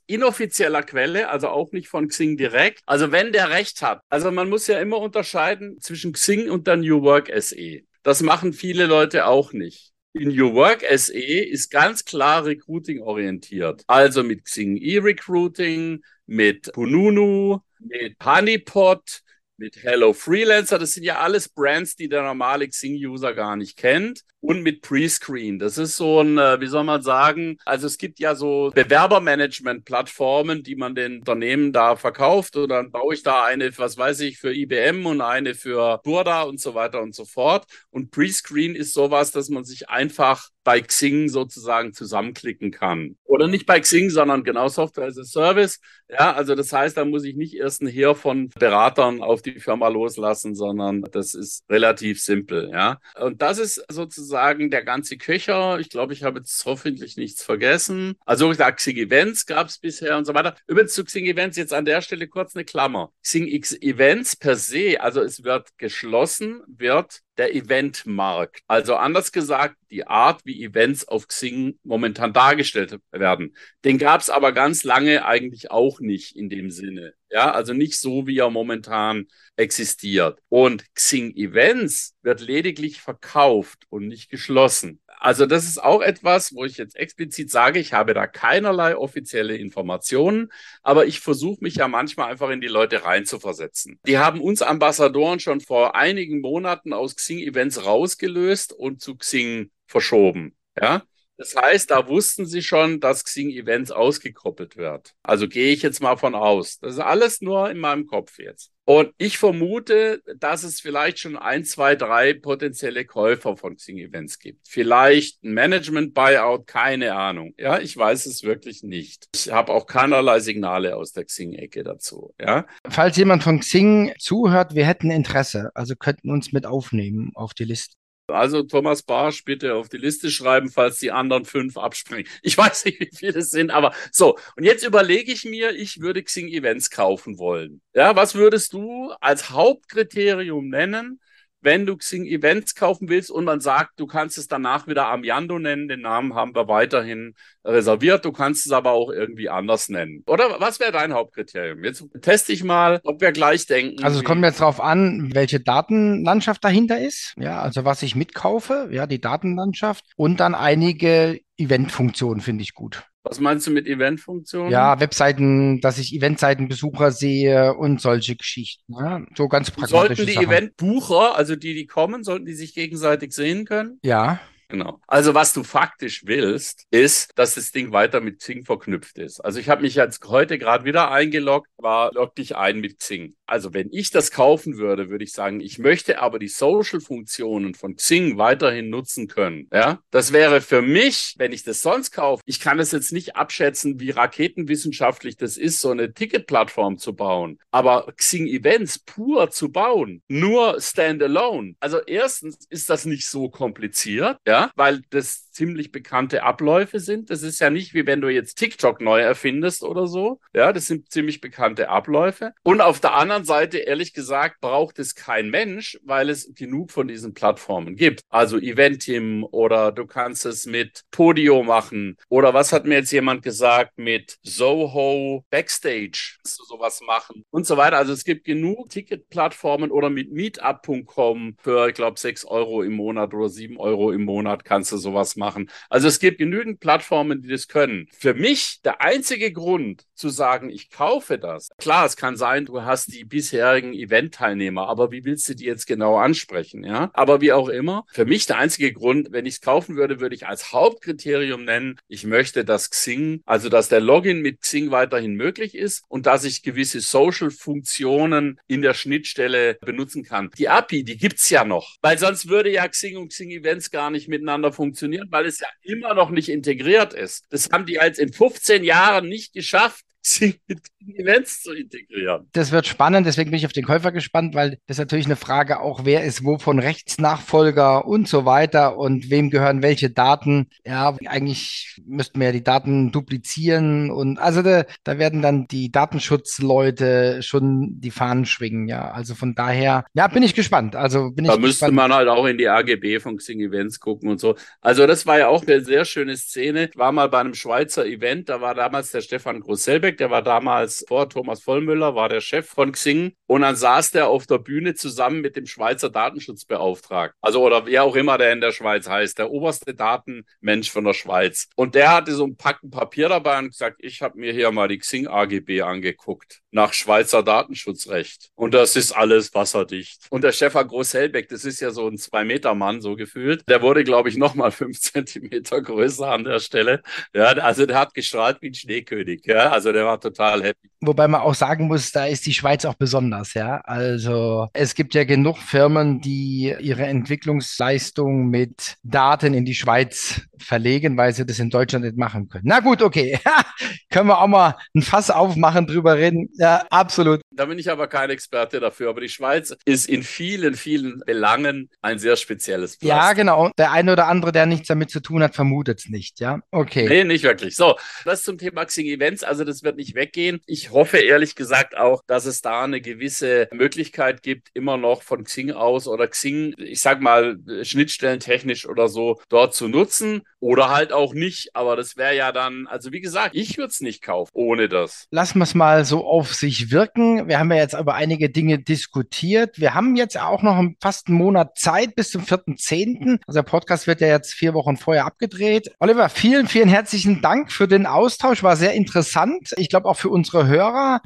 inoffizieller 0.06 0.84
Quelle, 0.84 1.28
also 1.28 1.48
auch 1.48 1.72
nicht 1.72 1.88
von 1.88 2.06
Xing 2.06 2.36
direkt. 2.36 2.80
Also 2.86 3.10
wenn 3.10 3.32
der 3.32 3.50
recht 3.50 3.82
hat. 3.82 4.02
Also 4.08 4.30
man 4.30 4.48
muss 4.48 4.68
ja 4.68 4.78
immer 4.78 4.98
unterscheiden 4.98 5.80
zwischen 5.80 6.12
Xing 6.12 6.48
und 6.48 6.68
der 6.68 6.76
New 6.76 7.02
Work 7.02 7.30
SE. 7.40 7.80
Das 8.04 8.22
machen 8.22 8.52
viele 8.52 8.86
Leute 8.86 9.26
auch 9.26 9.52
nicht 9.52 9.92
in 10.12 10.30
Your 10.30 10.54
Work 10.54 10.82
SE 10.82 11.12
ist 11.18 11.70
ganz 11.70 12.04
klar 12.04 12.44
Recruiting 12.44 13.00
orientiert. 13.00 13.82
Also 13.86 14.22
mit 14.22 14.44
Xing 14.44 14.76
E-Recruiting, 14.76 16.02
mit 16.26 16.72
Pununu, 16.72 17.60
mit 17.78 18.16
Honeypot, 18.24 19.22
mit 19.56 19.82
Hello 19.82 20.12
Freelancer. 20.12 20.78
Das 20.78 20.92
sind 20.92 21.04
ja 21.04 21.18
alles 21.18 21.48
Brands, 21.48 21.96
die 21.96 22.08
der 22.08 22.22
normale 22.22 22.68
Xing-User 22.68 23.34
gar 23.34 23.56
nicht 23.56 23.76
kennt. 23.76 24.22
Und 24.40 24.62
mit 24.62 24.82
Prescreen. 24.82 25.58
Das 25.58 25.78
ist 25.78 25.96
so 25.96 26.20
ein, 26.20 26.38
äh, 26.38 26.60
wie 26.60 26.68
soll 26.68 26.84
man 26.84 27.02
sagen, 27.02 27.58
also 27.64 27.88
es 27.88 27.98
gibt 27.98 28.20
ja 28.20 28.36
so 28.36 28.70
Bewerbermanagement-Plattformen, 28.72 30.62
die 30.62 30.76
man 30.76 30.94
den 30.94 31.18
Unternehmen 31.18 31.72
da 31.72 31.96
verkauft. 31.96 32.56
Und 32.56 32.68
dann 32.68 32.92
baue 32.92 33.14
ich 33.14 33.24
da 33.24 33.44
eine, 33.44 33.76
was 33.78 33.98
weiß 33.98 34.20
ich, 34.20 34.38
für 34.38 34.54
IBM 34.54 35.06
und 35.06 35.22
eine 35.22 35.56
für 35.56 36.00
Burda 36.04 36.42
und 36.42 36.60
so 36.60 36.74
weiter 36.74 37.02
und 37.02 37.16
so 37.16 37.24
fort. 37.24 37.66
Und 37.90 38.12
Prescreen 38.12 38.76
ist 38.76 38.94
sowas, 38.94 39.32
dass 39.32 39.48
man 39.48 39.64
sich 39.64 39.88
einfach 39.88 40.48
bei 40.62 40.82
Xing 40.82 41.28
sozusagen 41.28 41.94
zusammenklicken 41.94 42.70
kann. 42.70 43.16
Oder 43.24 43.48
nicht 43.48 43.64
bei 43.66 43.80
Xing, 43.80 44.10
sondern 44.10 44.44
genau 44.44 44.68
Software 44.68 45.06
as 45.06 45.18
a 45.18 45.24
Service. 45.24 45.80
Ja, 46.10 46.34
also 46.34 46.54
das 46.54 46.72
heißt, 46.72 46.96
da 46.96 47.06
muss 47.06 47.24
ich 47.24 47.36
nicht 47.36 47.54
erst 47.54 47.80
ein 47.80 47.88
Heer 47.88 48.14
von 48.14 48.50
Beratern 48.50 49.22
auf 49.22 49.40
die 49.40 49.60
Firma 49.60 49.88
loslassen, 49.88 50.54
sondern 50.54 51.02
das 51.10 51.34
ist 51.34 51.64
relativ 51.70 52.22
simpel. 52.22 52.70
Ja, 52.70 52.98
und 53.18 53.40
das 53.40 53.58
ist 53.58 53.82
sozusagen 53.88 54.27
der 54.28 54.84
ganze 54.84 55.16
Köcher. 55.16 55.78
Ich 55.78 55.88
glaube, 55.88 56.12
ich 56.12 56.22
habe 56.22 56.38
jetzt 56.40 56.64
hoffentlich 56.64 57.16
nichts 57.16 57.42
vergessen. 57.42 58.16
Also 58.24 58.52
da 58.52 58.72
Xing 58.72 58.96
Events 58.96 59.46
gab 59.46 59.68
es 59.68 59.78
bisher 59.78 60.16
und 60.16 60.24
so 60.24 60.34
weiter. 60.34 60.56
Übrigens 60.66 60.94
zu 60.94 61.04
Xing 61.04 61.26
Events 61.26 61.56
jetzt 61.56 61.72
an 61.72 61.84
der 61.84 62.02
Stelle 62.02 62.28
kurz 62.28 62.54
eine 62.54 62.64
Klammer. 62.64 63.12
Xing 63.22 63.46
X 63.46 63.72
Events 63.80 64.36
per 64.36 64.56
se, 64.56 65.00
also 65.00 65.20
es 65.22 65.44
wird 65.44 65.76
geschlossen, 65.78 66.62
wird 66.66 67.20
der 67.38 67.54
Eventmarkt. 67.54 68.62
Also 68.66 68.96
anders 68.96 69.32
gesagt, 69.32 69.76
die 69.90 70.06
Art, 70.06 70.40
wie 70.44 70.62
Events 70.62 71.06
auf 71.06 71.28
Xing 71.28 71.78
momentan 71.84 72.32
dargestellt 72.32 72.98
werden. 73.12 73.56
Den 73.84 73.96
gab 73.96 74.20
es 74.20 74.28
aber 74.28 74.52
ganz 74.52 74.82
lange 74.82 75.24
eigentlich 75.24 75.70
auch 75.70 76.00
nicht 76.00 76.36
in 76.36 76.50
dem 76.50 76.70
Sinne. 76.70 77.14
Ja, 77.30 77.52
also 77.52 77.72
nicht 77.72 77.98
so, 77.98 78.26
wie 78.26 78.38
er 78.38 78.50
momentan 78.50 79.26
existiert. 79.56 80.40
Und 80.48 80.84
Xing 80.94 81.34
Events 81.36 82.16
wird 82.22 82.40
lediglich 82.40 83.00
verkauft 83.00 83.84
und 83.88 84.08
nicht 84.08 84.30
geschlossen. 84.30 85.00
Also 85.20 85.46
das 85.46 85.64
ist 85.64 85.82
auch 85.82 86.00
etwas, 86.00 86.54
wo 86.54 86.64
ich 86.64 86.76
jetzt 86.76 86.96
explizit 86.96 87.50
sage, 87.50 87.80
ich 87.80 87.92
habe 87.92 88.14
da 88.14 88.26
keinerlei 88.26 88.96
offizielle 88.96 89.56
Informationen, 89.56 90.52
aber 90.82 91.06
ich 91.06 91.20
versuche 91.20 91.58
mich 91.60 91.76
ja 91.76 91.88
manchmal 91.88 92.30
einfach 92.30 92.50
in 92.50 92.60
die 92.60 92.68
Leute 92.68 93.04
reinzuversetzen. 93.04 93.98
Die 94.06 94.18
haben 94.18 94.40
uns 94.40 94.62
Ambassadoren 94.62 95.40
schon 95.40 95.60
vor 95.60 95.96
einigen 95.96 96.40
Monaten 96.40 96.92
aus 96.92 97.16
Xing 97.16 97.40
Events 97.40 97.84
rausgelöst 97.84 98.72
und 98.72 99.00
zu 99.00 99.16
Xing 99.16 99.70
verschoben. 99.86 100.56
Ja, 100.80 101.02
das 101.38 101.54
heißt, 101.54 101.90
da 101.92 102.08
wussten 102.08 102.46
sie 102.46 102.62
schon, 102.62 102.98
dass 102.98 103.24
Xing 103.24 103.50
Events 103.50 103.92
ausgekoppelt 103.92 104.76
wird. 104.76 105.14
Also 105.22 105.48
gehe 105.48 105.72
ich 105.72 105.82
jetzt 105.82 106.00
mal 106.02 106.16
von 106.16 106.34
aus. 106.34 106.78
Das 106.80 106.94
ist 106.94 107.00
alles 107.00 107.40
nur 107.40 107.70
in 107.70 107.78
meinem 107.78 108.06
Kopf 108.06 108.38
jetzt. 108.38 108.72
Und 108.88 109.12
ich 109.18 109.36
vermute, 109.36 110.22
dass 110.38 110.62
es 110.62 110.80
vielleicht 110.80 111.18
schon 111.18 111.36
ein, 111.36 111.62
zwei, 111.62 111.94
drei 111.94 112.32
potenzielle 112.32 113.04
Käufer 113.04 113.54
von 113.54 113.76
Xing 113.76 113.98
Events 113.98 114.38
gibt. 114.38 114.66
Vielleicht 114.66 115.44
ein 115.44 115.52
Management-Buyout, 115.52 116.66
keine 116.66 117.14
Ahnung. 117.14 117.52
Ja, 117.58 117.78
ich 117.80 117.94
weiß 117.94 118.24
es 118.24 118.44
wirklich 118.44 118.82
nicht. 118.82 119.28
Ich 119.34 119.52
habe 119.52 119.74
auch 119.74 119.84
keinerlei 119.84 120.40
Signale 120.40 120.96
aus 120.96 121.12
der 121.12 121.26
Xing-Ecke 121.26 121.82
dazu. 121.84 122.32
Ja. 122.40 122.66
Falls 122.88 123.18
jemand 123.18 123.42
von 123.42 123.60
Xing 123.60 124.14
zuhört, 124.18 124.74
wir 124.74 124.86
hätten 124.86 125.10
Interesse, 125.10 125.70
also 125.74 125.94
könnten 125.94 126.30
uns 126.30 126.52
mit 126.52 126.64
aufnehmen 126.64 127.32
auf 127.34 127.52
die 127.52 127.64
Liste. 127.64 127.94
Also 128.28 128.62
Thomas 128.62 129.02
Barsch 129.02 129.44
bitte 129.44 129.74
auf 129.74 129.88
die 129.88 129.96
Liste 129.96 130.30
schreiben, 130.30 130.68
falls 130.70 130.98
die 130.98 131.10
anderen 131.10 131.44
fünf 131.46 131.76
abspringen. 131.78 132.26
Ich 132.42 132.58
weiß 132.58 132.84
nicht, 132.84 133.00
wie 133.00 133.10
viele 133.14 133.38
es 133.38 133.50
sind, 133.50 133.70
aber 133.70 133.94
so. 134.12 134.38
Und 134.56 134.64
jetzt 134.64 134.84
überlege 134.84 135.32
ich 135.32 135.44
mir, 135.44 135.70
ich 135.74 136.00
würde 136.00 136.22
Xing 136.22 136.48
Events 136.48 136.90
kaufen 136.90 137.38
wollen. 137.38 137.80
Ja, 137.94 138.16
was 138.16 138.34
würdest 138.34 138.74
du 138.74 139.12
als 139.20 139.50
Hauptkriterium 139.50 140.68
nennen, 140.68 141.20
wenn 141.60 141.86
du 141.86 141.96
Xing 141.96 142.24
Events 142.24 142.74
kaufen 142.74 143.08
willst 143.08 143.30
und 143.30 143.44
man 143.44 143.60
sagt, 143.60 143.98
du 143.98 144.06
kannst 144.06 144.38
es 144.38 144.48
danach 144.48 144.86
wieder 144.86 145.08
Amiando 145.08 145.58
nennen, 145.58 145.88
den 145.88 146.00
Namen 146.00 146.34
haben 146.34 146.54
wir 146.54 146.68
weiterhin 146.68 147.34
reserviert, 147.64 148.24
du 148.24 148.32
kannst 148.32 148.66
es 148.66 148.72
aber 148.72 148.92
auch 148.92 149.10
irgendwie 149.10 149.48
anders 149.48 149.88
nennen. 149.88 150.22
Oder 150.26 150.60
was 150.60 150.80
wäre 150.80 150.92
dein 150.92 151.12
Hauptkriterium? 151.12 151.84
Jetzt 151.84 152.04
teste 152.22 152.52
ich 152.52 152.64
mal, 152.64 153.00
ob 153.04 153.20
wir 153.20 153.32
gleich 153.32 153.66
denken. 153.66 154.02
Also 154.04 154.18
es 154.18 154.24
kommt 154.24 154.44
jetzt 154.44 154.60
darauf 154.60 154.80
an, 154.80 155.30
welche 155.34 155.60
Datenlandschaft 155.60 156.64
dahinter 156.64 157.00
ist, 157.00 157.34
ja, 157.36 157.60
also 157.60 157.84
was 157.84 158.02
ich 158.02 158.14
mitkaufe, 158.14 158.88
ja, 158.92 159.06
die 159.06 159.20
Datenlandschaft 159.20 160.04
und 160.16 160.40
dann 160.40 160.54
einige 160.54 161.40
Eventfunktionen 161.56 162.40
finde 162.40 162.62
ich 162.62 162.74
gut. 162.74 163.02
Was 163.28 163.40
meinst 163.40 163.66
du 163.66 163.70
mit 163.70 163.86
Eventfunktionen? 163.86 164.72
Ja, 164.72 165.00
Webseiten, 165.00 165.80
dass 165.80 165.98
ich 165.98 166.14
Eventseitenbesucher 166.14 167.10
sehe 167.10 167.74
und 167.74 168.00
solche 168.00 168.36
Geschichten. 168.36 168.94
Ja? 168.94 169.22
So 169.36 169.48
ganz 169.48 169.70
pragmatisch. 169.70 170.18
Sollten 170.18 170.26
die. 170.26 170.36
Eventbucher, 170.36 171.36
also 171.36 171.54
die, 171.54 171.74
die 171.74 171.86
kommen, 171.86 172.24
sollten 172.24 172.46
die 172.46 172.54
sich 172.54 172.74
gegenseitig 172.74 173.32
sehen 173.32 173.66
können? 173.66 173.98
Ja. 174.02 174.40
Genau. 174.70 175.00
Also 175.06 175.32
was 175.32 175.54
du 175.54 175.64
faktisch 175.64 176.26
willst, 176.26 176.86
ist, 176.90 177.30
dass 177.36 177.54
das 177.54 177.72
Ding 177.72 177.90
weiter 177.92 178.20
mit 178.20 178.40
Xing 178.40 178.64
verknüpft 178.64 179.16
ist. 179.16 179.40
Also 179.40 179.60
ich 179.60 179.70
habe 179.70 179.80
mich 179.80 179.94
jetzt 179.94 180.22
heute 180.26 180.58
gerade 180.58 180.84
wieder 180.84 181.10
eingeloggt, 181.10 181.70
war 181.78 182.12
log 182.12 182.34
dich 182.34 182.54
ein 182.54 182.80
mit 182.80 182.98
Xing. 182.98 183.34
Also 183.46 183.72
wenn 183.72 183.88
ich 183.92 184.10
das 184.10 184.30
kaufen 184.30 184.76
würde, 184.76 185.08
würde 185.08 185.24
ich 185.24 185.32
sagen, 185.32 185.60
ich 185.60 185.78
möchte 185.78 186.20
aber 186.20 186.38
die 186.38 186.48
Social-Funktionen 186.48 187.74
von 187.74 187.96
Xing 187.96 188.36
weiterhin 188.36 188.90
nutzen 188.90 189.26
können. 189.26 189.68
Ja, 189.72 190.00
das 190.10 190.34
wäre 190.34 190.60
für 190.60 190.82
mich, 190.82 191.34
wenn 191.38 191.52
ich 191.52 191.62
das 191.62 191.80
sonst 191.80 192.10
kaufe, 192.10 192.42
ich 192.44 192.60
kann 192.60 192.78
es 192.78 192.92
jetzt 192.92 193.10
nicht 193.10 193.36
abschätzen, 193.36 194.00
wie 194.00 194.10
raketenwissenschaftlich 194.10 195.38
das 195.38 195.56
ist, 195.56 195.80
so 195.80 195.90
eine 195.90 196.12
Ticketplattform 196.12 196.98
zu 196.98 197.14
bauen. 197.16 197.58
Aber 197.70 198.12
Xing 198.14 198.46
Events 198.46 198.98
pur 198.98 199.50
zu 199.50 199.72
bauen, 199.72 200.22
nur 200.28 200.78
standalone. 200.78 201.74
Also 201.80 202.00
erstens 202.04 202.66
ist 202.68 202.90
das 202.90 203.06
nicht 203.06 203.26
so 203.26 203.48
kompliziert. 203.48 204.36
Ja, 204.46 204.57
weil 204.74 205.02
das 205.10 205.48
ziemlich 205.58 205.90
bekannte 205.90 206.44
Abläufe 206.44 207.00
sind. 207.00 207.30
Das 207.30 207.42
ist 207.42 207.58
ja 207.58 207.68
nicht 207.68 207.92
wie 207.92 208.06
wenn 208.06 208.20
du 208.20 208.28
jetzt 208.28 208.54
TikTok 208.58 209.00
neu 209.00 209.20
erfindest 209.20 209.82
oder 209.82 210.06
so. 210.06 210.38
Ja, 210.54 210.72
das 210.72 210.86
sind 210.86 211.10
ziemlich 211.10 211.40
bekannte 211.40 211.88
Abläufe. 211.88 212.52
Und 212.62 212.80
auf 212.80 213.00
der 213.00 213.14
anderen 213.14 213.44
Seite, 213.44 213.78
ehrlich 213.78 214.12
gesagt, 214.12 214.60
braucht 214.60 215.00
es 215.00 215.16
kein 215.16 215.50
Mensch, 215.50 215.98
weil 216.04 216.30
es 216.30 216.54
genug 216.54 216.92
von 216.92 217.08
diesen 217.08 217.34
Plattformen 217.34 217.96
gibt. 217.96 218.20
Also 218.28 218.56
Eventim 218.58 219.44
oder 219.50 219.90
du 219.90 220.06
kannst 220.06 220.46
es 220.46 220.64
mit 220.64 221.02
Podio 221.10 221.64
machen. 221.64 222.16
Oder 222.28 222.54
was 222.54 222.72
hat 222.72 222.86
mir 222.86 222.94
jetzt 222.94 223.10
jemand 223.10 223.42
gesagt 223.42 223.98
mit 223.98 224.38
Soho 224.42 225.44
Backstage? 225.50 226.36
Kannst 226.42 226.60
du 226.60 226.64
sowas 226.64 227.00
machen 227.04 227.44
und 227.50 227.66
so 227.66 227.76
weiter. 227.76 227.96
Also 227.96 228.12
es 228.12 228.22
gibt 228.22 228.44
genug 228.44 228.90
Ticketplattformen 228.90 229.90
oder 229.90 230.08
mit 230.08 230.30
meetup.com 230.30 231.56
für, 231.60 231.88
ich 231.88 231.94
glaube, 231.94 232.20
6 232.20 232.44
Euro 232.44 232.82
im 232.82 232.92
Monat 232.92 233.34
oder 233.34 233.48
7 233.48 233.76
Euro 233.76 234.12
im 234.12 234.24
Monat 234.24 234.47
kannst 234.56 234.92
du 234.92 234.96
sowas 234.96 235.36
machen. 235.36 235.70
Also 235.88 236.08
es 236.08 236.18
gibt 236.18 236.38
genügend 236.38 236.80
Plattformen, 236.80 237.42
die 237.42 237.48
das 237.48 237.68
können. 237.68 238.08
Für 238.12 238.34
mich 238.34 238.80
der 238.84 239.00
einzige 239.00 239.52
Grund 239.52 240.04
zu 240.14 240.28
sagen, 240.28 240.70
ich 240.70 240.90
kaufe 240.90 241.38
das. 241.38 241.68
Klar, 241.78 242.06
es 242.06 242.16
kann 242.16 242.36
sein, 242.36 242.66
du 242.66 242.82
hast 242.82 243.12
die 243.14 243.24
bisherigen 243.24 243.92
Event-Teilnehmer, 243.92 244.88
aber 244.88 245.10
wie 245.12 245.24
willst 245.24 245.48
du 245.48 245.54
die 245.54 245.64
jetzt 245.64 245.86
genau 245.86 246.16
ansprechen? 246.16 246.84
Ja, 246.84 247.10
aber 247.12 247.40
wie 247.40 247.52
auch 247.52 247.68
immer. 247.68 248.04
Für 248.12 248.24
mich 248.24 248.46
der 248.46 248.58
einzige 248.58 248.92
Grund, 248.92 249.28
wenn 249.30 249.46
ich 249.46 249.54
es 249.54 249.60
kaufen 249.60 249.96
würde, 249.96 250.20
würde 250.20 250.34
ich 250.34 250.46
als 250.46 250.72
Hauptkriterium 250.72 251.64
nennen, 251.64 251.98
ich 252.08 252.24
möchte, 252.24 252.64
dass 252.64 252.90
Xing, 252.90 253.42
also 253.46 253.68
dass 253.68 253.88
der 253.88 254.00
Login 254.00 254.40
mit 254.40 254.60
Xing 254.60 254.90
weiterhin 254.90 255.34
möglich 255.34 255.74
ist 255.74 256.04
und 256.08 256.26
dass 256.26 256.44
ich 256.44 256.62
gewisse 256.62 257.00
Social-Funktionen 257.00 258.60
in 258.66 258.82
der 258.82 258.94
Schnittstelle 258.94 259.78
benutzen 259.80 260.24
kann. 260.24 260.50
Die 260.58 260.68
API, 260.68 261.04
die 261.04 261.16
gibt's 261.16 261.50
ja 261.50 261.64
noch, 261.64 261.96
weil 262.02 262.18
sonst 262.18 262.48
würde 262.48 262.70
ja 262.70 262.86
Xing 262.88 263.16
und 263.16 263.28
Xing 263.28 263.50
Events 263.50 263.90
gar 263.90 264.10
nicht 264.10 264.28
miteinander 264.38 264.72
funktionieren, 264.72 265.28
weil 265.30 265.46
es 265.46 265.60
ja 265.60 265.68
immer 265.82 266.14
noch 266.14 266.30
nicht 266.30 266.48
integriert 266.48 267.12
ist. 267.12 267.46
Das 267.50 267.68
haben 267.70 267.86
die 267.86 267.94
jetzt 267.94 268.18
in 268.18 268.32
15 268.32 268.84
Jahren 268.84 269.28
nicht 269.28 269.52
geschafft, 269.52 270.04
sie 270.28 270.60
mit 270.66 270.80
Events 271.14 271.62
zu 271.62 271.72
integrieren. 271.72 272.48
Das 272.52 272.72
wird 272.72 272.86
spannend, 272.86 273.26
deswegen 273.26 273.50
bin 273.50 273.58
ich 273.58 273.66
auf 273.66 273.72
den 273.72 273.84
Käufer 273.84 274.12
gespannt, 274.12 274.54
weil 274.54 274.78
das 274.86 274.96
ist 274.96 274.98
natürlich 274.98 275.26
eine 275.26 275.36
Frage 275.36 275.80
auch, 275.80 276.04
wer 276.04 276.24
ist 276.24 276.44
wo 276.44 276.58
von 276.58 276.78
Rechtsnachfolger 276.78 278.06
und 278.06 278.28
so 278.28 278.44
weiter 278.44 278.98
und 278.98 279.30
wem 279.30 279.50
gehören 279.50 279.82
welche 279.82 280.10
Daten. 280.10 280.68
Ja, 280.84 281.16
eigentlich 281.26 282.00
müssten 282.06 282.40
wir 282.40 282.48
ja 282.48 282.52
die 282.52 282.64
Daten 282.64 283.10
duplizieren 283.12 284.10
und 284.10 284.38
also 284.38 284.62
da, 284.62 284.84
da 285.04 285.18
werden 285.18 285.42
dann 285.42 285.66
die 285.66 285.90
Datenschutzleute 285.90 287.42
schon 287.42 288.00
die 288.00 288.10
Fahnen 288.10 288.44
schwingen, 288.44 288.88
ja. 288.88 289.10
Also 289.10 289.34
von 289.34 289.54
daher, 289.54 290.04
ja, 290.14 290.26
bin 290.28 290.42
ich 290.42 290.54
gespannt. 290.54 290.94
Also 290.94 291.30
bin 291.30 291.46
da 291.46 291.54
ich 291.54 291.60
müsste 291.60 291.86
gespannt. 291.86 291.94
man 291.94 292.12
halt 292.12 292.28
auch 292.28 292.46
in 292.46 292.58
die 292.58 292.68
AGB 292.68 293.20
von 293.20 293.36
Xing 293.38 293.60
Events 293.60 294.00
gucken 294.00 294.28
und 294.28 294.40
so. 294.40 294.56
Also 294.80 295.06
das 295.06 295.26
war 295.26 295.38
ja 295.38 295.48
auch 295.48 295.66
eine 295.66 295.80
sehr 295.80 296.04
schöne 296.04 296.36
Szene. 296.36 296.90
Ich 296.90 296.96
war 296.96 297.12
mal 297.12 297.28
bei 297.28 297.40
einem 297.40 297.54
Schweizer 297.54 298.04
Event, 298.04 298.48
da 298.48 298.60
war 298.60 298.74
damals 298.74 299.10
der 299.10 299.20
Stefan 299.20 299.60
Grosselbeck, 299.60 300.17
der 300.20 300.30
war 300.30 300.42
damals 300.42 301.04
vor 301.08 301.28
Thomas 301.28 301.62
Vollmüller, 301.62 302.14
war 302.14 302.28
der 302.28 302.40
Chef 302.40 302.68
von 302.68 302.92
Xing. 302.92 303.32
Und 303.46 303.62
dann 303.62 303.76
saß 303.76 304.10
der 304.10 304.28
auf 304.28 304.46
der 304.46 304.58
Bühne 304.58 304.94
zusammen 304.94 305.40
mit 305.40 305.56
dem 305.56 305.66
Schweizer 305.66 306.10
Datenschutzbeauftragten. 306.10 307.36
Also, 307.40 307.62
oder 307.62 307.86
wer 307.86 308.04
auch 308.04 308.16
immer 308.16 308.38
der 308.38 308.52
in 308.52 308.60
der 308.60 308.72
Schweiz 308.72 309.08
heißt, 309.08 309.38
der 309.38 309.50
oberste 309.50 309.94
Datenmensch 309.94 310.90
von 310.90 311.04
der 311.04 311.14
Schweiz. 311.14 311.68
Und 311.76 311.94
der 311.94 312.12
hatte 312.12 312.32
so 312.34 312.44
ein 312.44 312.56
Packen 312.56 312.90
Papier 312.90 313.28
dabei 313.28 313.58
und 313.58 313.68
gesagt, 313.68 313.96
ich 314.00 314.22
habe 314.22 314.38
mir 314.38 314.52
hier 314.52 314.70
mal 314.70 314.88
die 314.88 314.98
Xing 314.98 315.26
AGB 315.26 315.82
angeguckt 315.82 316.60
nach 316.70 316.92
Schweizer 316.92 317.42
Datenschutzrecht. 317.42 318.50
Und 318.54 318.74
das 318.74 318.96
ist 318.96 319.12
alles 319.12 319.54
wasserdicht. 319.54 320.26
Und 320.30 320.44
der 320.44 320.52
Stefan 320.52 320.86
Groß-Hellbeck, 320.86 321.48
das 321.48 321.64
ist 321.64 321.80
ja 321.80 321.90
so 321.90 322.06
ein 322.06 322.18
Zwei-Meter-Mann, 322.18 323.00
so 323.00 323.16
gefühlt. 323.16 323.62
Der 323.68 323.82
wurde, 323.82 324.04
glaube 324.04 324.28
ich, 324.28 324.36
nochmal 324.36 324.70
fünf 324.70 325.00
Zentimeter 325.00 325.80
größer 325.80 326.28
an 326.28 326.44
der 326.44 326.60
Stelle. 326.60 327.02
Ja, 327.34 327.46
also 327.46 327.86
der 327.86 327.98
hat 327.98 328.14
gestrahlt 328.14 328.58
wie 328.60 328.68
ein 328.68 328.74
Schneekönig. 328.74 329.42
Ja, 329.46 329.70
also 329.70 329.92
der 329.92 330.04
war 330.08 330.18
total 330.18 330.62
happy. 330.62 330.88
Wobei 331.00 331.28
man 331.28 331.42
auch 331.42 331.54
sagen 331.54 331.86
muss, 331.86 332.10
da 332.10 332.26
ist 332.26 332.44
die 332.46 332.54
Schweiz 332.54 332.84
auch 332.84 332.94
besonders, 332.94 333.54
ja. 333.54 333.80
Also 333.84 334.68
es 334.72 334.94
gibt 334.94 335.14
ja 335.14 335.24
genug 335.24 335.58
Firmen, 335.58 336.20
die 336.20 336.74
ihre 336.80 337.06
Entwicklungsleistung 337.06 338.48
mit 338.48 338.96
Daten 339.04 339.54
in 339.54 339.64
die 339.64 339.74
Schweiz 339.74 340.40
verlegen, 340.58 341.16
weil 341.16 341.32
sie 341.32 341.46
das 341.46 341.58
in 341.60 341.70
Deutschland 341.70 342.04
nicht 342.04 342.16
machen 342.16 342.48
können. 342.48 342.64
Na 342.66 342.80
gut, 342.80 343.02
okay. 343.02 343.38
Können 344.10 344.28
wir 344.28 344.40
auch 344.40 344.48
mal 344.48 344.76
ein 344.94 345.02
Fass 345.02 345.30
aufmachen, 345.30 345.86
drüber 345.86 346.16
reden. 346.16 346.48
Ja, 346.54 346.84
absolut. 346.90 347.40
Da 347.50 347.66
bin 347.66 347.78
ich 347.78 347.90
aber 347.90 348.08
kein 348.08 348.30
Experte 348.30 348.80
dafür. 348.80 349.10
Aber 349.10 349.20
die 349.20 349.28
Schweiz 349.28 349.74
ist 349.84 350.08
in 350.08 350.22
vielen, 350.22 350.74
vielen 350.74 351.20
Belangen 351.26 351.90
ein 352.02 352.18
sehr 352.18 352.36
spezielles 352.36 352.96
Pflaster. 352.96 353.16
Ja, 353.16 353.32
genau. 353.34 353.70
Der 353.78 353.92
eine 353.92 354.12
oder 354.12 354.26
andere, 354.26 354.52
der 354.52 354.66
nichts 354.66 354.88
damit 354.88 355.10
zu 355.10 355.20
tun 355.20 355.42
hat, 355.42 355.54
vermutet 355.54 356.00
es 356.00 356.08
nicht, 356.08 356.40
ja. 356.40 356.60
Okay. 356.70 357.08
Nee, 357.08 357.24
nicht 357.24 357.44
wirklich. 357.44 357.76
So, 357.76 357.96
das 358.24 358.42
zum 358.42 358.58
Thema 358.58 358.84
Xing 358.84 359.06
Events. 359.06 359.44
Also 359.44 359.64
das 359.64 359.82
wird 359.82 359.96
nicht 359.96 360.14
weggehen. 360.14 360.60
Ich 360.66 360.87
hoffe 360.90 361.18
ehrlich 361.18 361.54
gesagt 361.54 361.96
auch, 361.96 362.22
dass 362.26 362.46
es 362.46 362.60
da 362.60 362.84
eine 362.84 363.00
gewisse 363.00 363.68
Möglichkeit 363.72 364.42
gibt, 364.42 364.68
immer 364.74 364.96
noch 364.96 365.22
von 365.22 365.44
Xing 365.44 365.72
aus 365.72 366.08
oder 366.08 366.28
Xing, 366.28 366.74
ich 366.78 367.00
sag 367.00 367.20
mal, 367.20 367.58
schnittstellentechnisch 367.82 368.88
oder 368.88 369.08
so, 369.08 369.40
dort 369.48 369.74
zu 369.74 369.88
nutzen. 369.88 370.42
Oder 370.60 370.88
halt 370.90 371.12
auch 371.12 371.34
nicht. 371.34 371.70
Aber 371.74 371.94
das 371.94 372.16
wäre 372.16 372.34
ja 372.34 372.50
dann, 372.50 372.88
also 372.88 373.12
wie 373.12 373.20
gesagt, 373.20 373.54
ich 373.54 373.78
würde 373.78 373.90
es 373.90 374.00
nicht 374.00 374.22
kaufen 374.22 374.50
ohne 374.54 374.88
das. 374.88 375.26
Lassen 375.30 375.58
wir 375.58 375.64
es 375.64 375.74
mal 375.74 376.04
so 376.04 376.24
auf 376.26 376.52
sich 376.54 376.90
wirken. 376.90 377.48
Wir 377.48 377.60
haben 377.60 377.70
ja 377.70 377.78
jetzt 377.78 377.94
über 377.94 378.14
einige 378.14 378.50
Dinge 378.50 378.80
diskutiert. 378.80 379.78
Wir 379.78 379.94
haben 379.94 380.16
jetzt 380.16 380.38
auch 380.38 380.62
noch 380.62 380.82
fast 381.00 381.28
einen 381.28 381.36
Monat 381.36 381.78
Zeit 381.78 382.16
bis 382.16 382.30
zum 382.30 382.42
4.10. 382.42 383.38
Also 383.46 383.58
der 383.58 383.62
Podcast 383.62 384.06
wird 384.06 384.20
ja 384.20 384.26
jetzt 384.26 384.52
vier 384.52 384.74
Wochen 384.74 384.96
vorher 384.96 385.26
abgedreht. 385.26 385.92
Oliver, 386.00 386.28
vielen, 386.28 386.66
vielen 386.66 386.88
herzlichen 386.88 387.40
Dank 387.40 387.70
für 387.70 387.86
den 387.86 388.06
Austausch. 388.06 388.62
War 388.62 388.76
sehr 388.76 388.94
interessant. 388.94 389.74
Ich 389.76 389.88
glaube 389.88 390.08
auch 390.08 390.16
für 390.16 390.30
unsere 390.30 390.66
Hörer, 390.66 390.77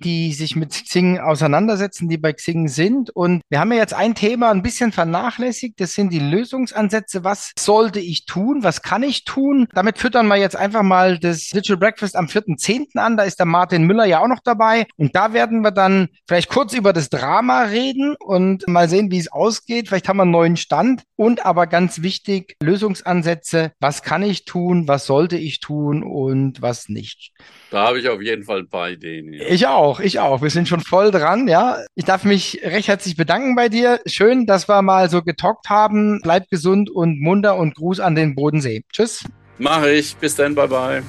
die 0.02 0.32
sich 0.32 0.56
mit 0.56 0.70
Xing 0.70 1.18
auseinandersetzen, 1.18 2.08
die 2.08 2.18
bei 2.18 2.32
Xing 2.32 2.68
sind. 2.68 3.10
Und 3.10 3.42
wir 3.48 3.60
haben 3.60 3.72
ja 3.72 3.78
jetzt 3.78 3.94
ein 3.94 4.14
Thema 4.14 4.50
ein 4.50 4.62
bisschen 4.62 4.92
vernachlässigt. 4.92 5.80
Das 5.80 5.94
sind 5.94 6.12
die 6.12 6.18
Lösungsansätze. 6.18 7.24
Was 7.24 7.52
sollte 7.58 8.00
ich 8.00 8.26
tun? 8.26 8.62
Was 8.62 8.82
kann 8.82 9.02
ich 9.02 9.24
tun? 9.24 9.66
Damit 9.74 9.98
füttern 9.98 10.26
wir 10.28 10.36
jetzt 10.36 10.56
einfach 10.56 10.82
mal 10.82 11.18
das 11.18 11.48
Digital 11.48 11.76
Breakfast 11.76 12.16
am 12.16 12.26
4.10. 12.26 12.98
an. 12.98 13.16
Da 13.16 13.24
ist 13.24 13.38
der 13.38 13.46
Martin 13.46 13.84
Müller 13.84 14.04
ja 14.04 14.20
auch 14.20 14.28
noch 14.28 14.40
dabei. 14.42 14.86
Und 14.96 15.14
da 15.14 15.32
werden 15.32 15.62
wir 15.62 15.70
dann 15.70 16.08
vielleicht 16.26 16.48
kurz 16.48 16.74
über 16.74 16.92
das 16.92 17.08
Drama 17.08 17.62
reden 17.62 18.16
und 18.18 18.66
mal 18.68 18.88
sehen, 18.88 19.10
wie 19.10 19.18
es 19.18 19.30
ausgeht. 19.30 19.88
Vielleicht 19.88 20.08
haben 20.08 20.16
wir 20.18 20.22
einen 20.22 20.30
neuen 20.30 20.56
Stand. 20.56 21.02
Und 21.16 21.44
aber 21.44 21.66
ganz 21.66 22.02
wichtig, 22.02 22.56
Lösungsansätze. 22.62 23.72
Was 23.80 24.02
kann 24.02 24.22
ich 24.22 24.44
tun? 24.44 24.88
Was 24.88 25.06
sollte 25.06 25.36
ich 25.36 25.60
tun? 25.60 26.02
Und 26.02 26.62
was 26.62 26.88
nicht? 26.88 27.32
Da 27.70 27.86
habe 27.88 28.00
ich 28.00 28.08
auf 28.08 28.20
jeden 28.20 28.44
Fall 28.44 28.60
ein 28.60 28.68
paar 28.68 28.90
Ideen. 28.90 29.32
Ich 29.48 29.66
auch, 29.66 30.00
ich 30.00 30.20
auch. 30.20 30.42
Wir 30.42 30.50
sind 30.50 30.68
schon 30.68 30.80
voll 30.80 31.10
dran, 31.10 31.48
ja. 31.48 31.78
Ich 31.94 32.04
darf 32.04 32.24
mich 32.24 32.60
recht 32.62 32.88
herzlich 32.88 33.16
bedanken 33.16 33.56
bei 33.56 33.68
dir. 33.68 34.00
Schön, 34.06 34.46
dass 34.46 34.68
wir 34.68 34.82
mal 34.82 35.10
so 35.10 35.22
getalkt 35.22 35.68
haben. 35.68 36.20
Bleib 36.22 36.48
gesund 36.48 36.90
und 36.90 37.20
munter 37.20 37.56
und 37.56 37.74
Gruß 37.74 38.00
an 38.00 38.14
den 38.14 38.34
Bodensee. 38.34 38.84
Tschüss. 38.92 39.24
Mache 39.58 39.90
ich. 39.90 40.16
Bis 40.16 40.36
dann. 40.36 40.54
Bye 40.54 40.68
bye. 40.68 41.02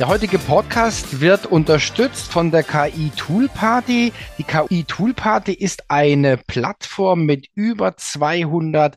Der 0.00 0.08
heutige 0.08 0.38
Podcast 0.38 1.20
wird 1.20 1.46
unterstützt 1.46 2.32
von 2.32 2.50
der 2.50 2.64
KI 2.64 3.10
Tool 3.16 3.48
Party. 3.48 4.12
Die 4.38 4.42
KI 4.42 4.82
Tool 4.84 5.14
Party 5.14 5.52
ist 5.52 5.88
eine 5.88 6.36
Plattform 6.36 7.24
mit 7.26 7.46
über 7.54 7.96
200 7.96 8.96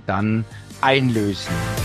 dann 0.00 0.44
einlösen. 0.80 1.83